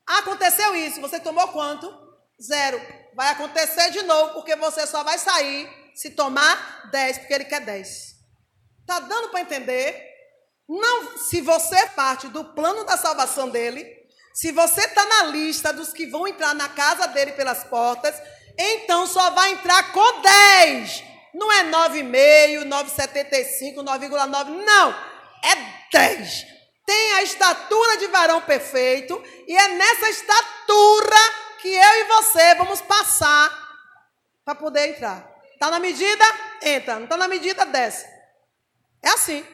Aconteceu 0.06 0.74
isso, 0.74 1.00
você 1.00 1.20
tomou 1.20 1.48
quanto? 1.48 1.90
Zero. 2.40 2.80
Vai 3.14 3.30
acontecer 3.30 3.90
de 3.90 4.02
novo, 4.02 4.34
porque 4.34 4.56
você 4.56 4.86
só 4.86 5.04
vai 5.04 5.18
sair 5.18 5.70
se 5.94 6.10
tomar 6.10 6.90
10, 6.90 7.18
porque 7.18 7.34
Ele 7.34 7.44
quer 7.44 7.60
10. 7.60 8.16
Tá 8.86 8.98
dando 9.00 9.30
para 9.30 9.40
entender? 9.40 10.10
Não, 10.68 11.16
se 11.18 11.40
você 11.40 11.76
é 11.76 11.88
parte 11.88 12.28
do 12.28 12.44
plano 12.44 12.84
da 12.84 12.96
salvação 12.96 13.48
dele, 13.48 14.01
se 14.32 14.50
você 14.50 14.80
está 14.80 15.04
na 15.04 15.22
lista 15.24 15.72
dos 15.72 15.92
que 15.92 16.06
vão 16.06 16.26
entrar 16.26 16.54
na 16.54 16.68
casa 16.68 17.06
dele 17.08 17.32
pelas 17.32 17.64
portas, 17.64 18.14
então 18.58 19.06
só 19.06 19.30
vai 19.30 19.52
entrar 19.52 19.92
com 19.92 20.20
10. 20.20 21.04
Não 21.34 21.50
é 21.52 21.64
9,5, 21.64 22.64
9,75, 22.64 23.74
9,9. 23.76 24.48
Não. 24.64 24.90
É 25.44 25.88
10. 25.92 26.46
Tem 26.86 27.12
a 27.14 27.22
estatura 27.22 27.96
de 27.98 28.06
varão 28.06 28.40
perfeito. 28.42 29.22
E 29.46 29.56
é 29.56 29.68
nessa 29.68 30.08
estatura 30.08 31.16
que 31.60 31.68
eu 31.68 32.00
e 32.00 32.04
você 32.04 32.54
vamos 32.54 32.80
passar 32.80 33.50
para 34.44 34.54
poder 34.54 34.88
entrar. 34.88 35.30
Está 35.52 35.70
na 35.70 35.78
medida? 35.78 36.24
Entra. 36.62 36.96
Não 36.96 37.04
está 37.04 37.16
na 37.16 37.28
medida? 37.28 37.66
Desce. 37.66 38.06
É 39.02 39.10
assim. 39.10 39.46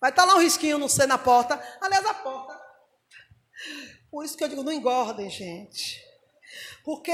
Vai 0.00 0.10
estar 0.10 0.26
tá 0.26 0.32
lá 0.32 0.34
um 0.36 0.42
risquinho 0.42 0.78
no 0.78 0.88
C 0.88 1.06
na 1.06 1.18
porta. 1.18 1.60
Aliás, 1.80 2.04
a 2.04 2.14
porta 2.14 2.63
por 4.14 4.24
isso 4.24 4.36
que 4.36 4.44
eu 4.44 4.48
digo, 4.48 4.62
não 4.62 4.70
engordem, 4.70 5.28
gente. 5.28 6.00
Porque 6.84 7.10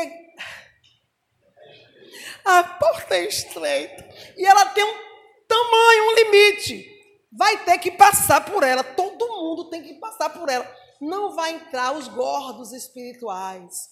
a 2.45 2.63
porta 2.63 3.17
é 3.17 3.27
estreita 3.27 4.07
e 4.37 4.45
ela 4.45 4.67
tem 4.67 4.85
um 4.85 4.95
tamanho, 5.49 6.11
um 6.11 6.15
limite. 6.15 6.87
Vai 7.33 7.65
ter 7.65 7.79
que 7.79 7.91
passar 7.93 8.45
por 8.45 8.63
ela. 8.63 8.85
Todo 8.85 9.29
mundo 9.29 9.71
tem 9.71 9.83
que 9.83 9.95
passar 9.95 10.29
por 10.29 10.51
ela. 10.51 10.71
Não 11.01 11.35
vai 11.35 11.55
entrar 11.55 11.93
os 11.93 12.07
gordos 12.07 12.71
espirituais. 12.71 13.89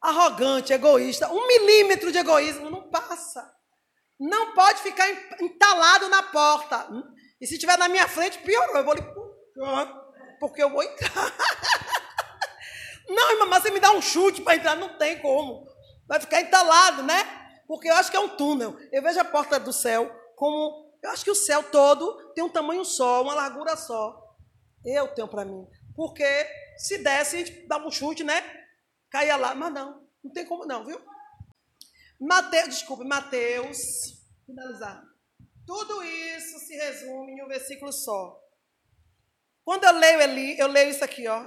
Arrogante, 0.00 0.72
egoísta. 0.72 1.32
Um 1.32 1.46
milímetro 1.46 2.10
de 2.10 2.18
egoísmo 2.18 2.70
não 2.70 2.90
passa. 2.90 3.54
Não 4.18 4.52
pode 4.52 4.82
ficar 4.82 5.08
entalado 5.40 6.08
na 6.08 6.24
porta. 6.24 6.88
E 7.40 7.46
se 7.46 7.54
estiver 7.54 7.78
na 7.78 7.88
minha 7.88 8.08
frente, 8.08 8.38
piorou. 8.38 8.78
Eu 8.78 8.84
vou 8.84 8.94
lhe 8.94 10.03
porque 10.44 10.62
eu 10.62 10.68
vou 10.68 10.82
entrar. 10.82 11.32
Não, 13.08 13.32
irmã, 13.32 13.46
mas 13.46 13.62
você 13.62 13.70
me 13.70 13.80
dá 13.80 13.92
um 13.92 14.02
chute 14.02 14.42
para 14.42 14.56
entrar, 14.56 14.76
não 14.76 14.98
tem 14.98 15.18
como. 15.18 15.66
Vai 16.06 16.20
ficar 16.20 16.42
entalado, 16.42 17.02
né? 17.02 17.62
Porque 17.66 17.88
eu 17.88 17.94
acho 17.94 18.10
que 18.10 18.16
é 18.16 18.20
um 18.20 18.36
túnel. 18.36 18.76
Eu 18.92 19.02
vejo 19.02 19.18
a 19.18 19.24
porta 19.24 19.58
do 19.58 19.72
céu 19.72 20.10
como. 20.36 20.92
Eu 21.02 21.10
acho 21.10 21.24
que 21.24 21.30
o 21.30 21.34
céu 21.34 21.62
todo 21.62 22.32
tem 22.34 22.44
um 22.44 22.48
tamanho 22.50 22.84
só, 22.84 23.22
uma 23.22 23.34
largura 23.34 23.74
só. 23.74 24.36
Eu 24.84 25.08
tenho 25.08 25.28
para 25.28 25.46
mim. 25.46 25.66
Porque 25.96 26.26
se 26.76 26.98
desse, 26.98 27.36
a 27.36 27.38
gente 27.38 27.66
dava 27.66 27.86
um 27.86 27.90
chute, 27.90 28.22
né? 28.22 28.42
Caía 29.10 29.36
lá. 29.36 29.54
Mas 29.54 29.72
não, 29.72 30.06
não 30.22 30.30
tem 30.30 30.44
como 30.44 30.66
não, 30.66 30.84
viu? 30.84 31.00
Mateus, 32.20 32.68
desculpe, 32.68 33.04
Mateus. 33.04 33.78
Finalizar. 34.44 35.02
Tudo 35.66 36.02
isso 36.02 36.58
se 36.58 36.74
resume 36.74 37.32
em 37.32 37.42
um 37.42 37.48
versículo 37.48 37.92
só. 37.92 38.43
Quando 39.64 39.84
eu 39.84 39.92
leio 39.92 40.22
ali, 40.22 40.58
eu 40.58 40.68
leio 40.68 40.90
isso 40.90 41.04
aqui, 41.04 41.26
ó. 41.26 41.42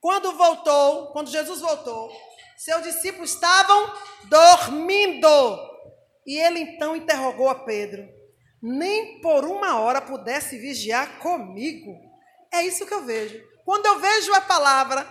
Quando 0.00 0.36
voltou, 0.36 1.12
quando 1.12 1.30
Jesus 1.30 1.60
voltou, 1.60 2.10
seus 2.56 2.82
discípulos 2.82 3.32
estavam 3.32 3.92
dormindo. 4.24 5.28
E 6.26 6.38
ele 6.38 6.60
então 6.60 6.96
interrogou 6.96 7.48
a 7.48 7.54
Pedro: 7.54 8.08
Nem 8.60 9.20
por 9.20 9.44
uma 9.44 9.78
hora 9.78 10.00
pudesse 10.00 10.58
vigiar 10.58 11.18
comigo. 11.20 11.96
É 12.52 12.62
isso 12.62 12.86
que 12.86 12.94
eu 12.94 13.04
vejo. 13.04 13.40
Quando 13.64 13.86
eu 13.86 13.98
vejo 14.00 14.32
a 14.34 14.40
palavra, 14.40 15.06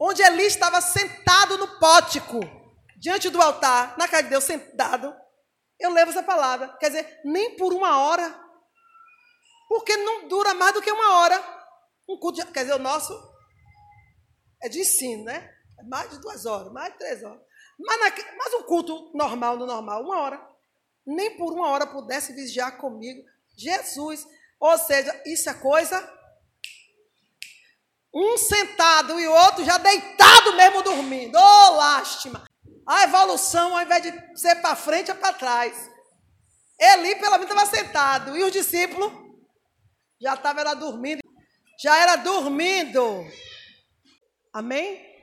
onde 0.00 0.22
Eli 0.22 0.44
estava 0.44 0.80
sentado 0.80 1.58
no 1.58 1.78
pótico, 1.78 2.40
diante 2.96 3.28
do 3.28 3.40
altar, 3.42 3.96
na 3.98 4.08
casa 4.08 4.22
de 4.24 4.30
Deus, 4.30 4.44
sentado, 4.44 5.14
eu 5.78 5.90
levo 5.92 6.10
essa 6.10 6.22
palavra. 6.22 6.68
Quer 6.78 6.88
dizer, 6.88 7.20
nem 7.24 7.56
por 7.56 7.72
uma 7.72 7.98
hora. 8.00 8.45
Porque 9.68 9.96
não 9.96 10.28
dura 10.28 10.54
mais 10.54 10.74
do 10.74 10.82
que 10.82 10.90
uma 10.90 11.18
hora. 11.18 11.56
Um 12.08 12.18
culto, 12.18 12.44
quer 12.52 12.62
dizer, 12.62 12.74
o 12.74 12.78
nosso 12.78 13.12
é 14.62 14.68
de 14.68 14.80
ensino, 14.80 15.24
né? 15.24 15.52
É 15.78 15.82
mais 15.82 16.10
de 16.10 16.18
duas 16.20 16.46
horas, 16.46 16.72
mais 16.72 16.92
de 16.92 16.98
três 16.98 17.22
horas. 17.22 17.40
Mas, 17.78 18.00
na, 18.00 18.36
mas 18.38 18.54
um 18.54 18.62
culto 18.62 19.10
normal, 19.14 19.56
no 19.56 19.66
normal, 19.66 20.02
uma 20.02 20.20
hora. 20.20 20.48
Nem 21.04 21.36
por 21.36 21.52
uma 21.52 21.68
hora 21.68 21.86
pudesse 21.86 22.32
vigiar 22.32 22.78
comigo. 22.78 23.22
Jesus. 23.56 24.26
Ou 24.58 24.78
seja, 24.78 25.20
isso 25.26 25.50
é 25.50 25.54
coisa. 25.54 26.14
Um 28.14 28.38
sentado 28.38 29.20
e 29.20 29.28
o 29.28 29.32
outro 29.32 29.64
já 29.64 29.76
deitado 29.78 30.54
mesmo 30.54 30.82
dormindo. 30.82 31.36
Oh, 31.36 31.70
lástima. 31.72 32.44
A 32.86 33.04
evolução, 33.04 33.76
ao 33.76 33.82
invés 33.82 34.02
de 34.02 34.38
ser 34.38 34.56
para 34.56 34.76
frente, 34.76 35.10
é 35.10 35.14
para 35.14 35.34
trás. 35.34 35.90
Eli, 36.78 37.16
pelo 37.16 37.32
menos, 37.32 37.50
estava 37.50 37.66
sentado. 37.66 38.36
E 38.36 38.42
os 38.42 38.52
discípulos 38.52 39.25
já 40.20 40.34
estavam 40.34 40.76
dormindo. 40.78 41.20
Já 41.78 41.96
era 41.96 42.16
dormindo. 42.16 43.26
Amém? 44.52 45.15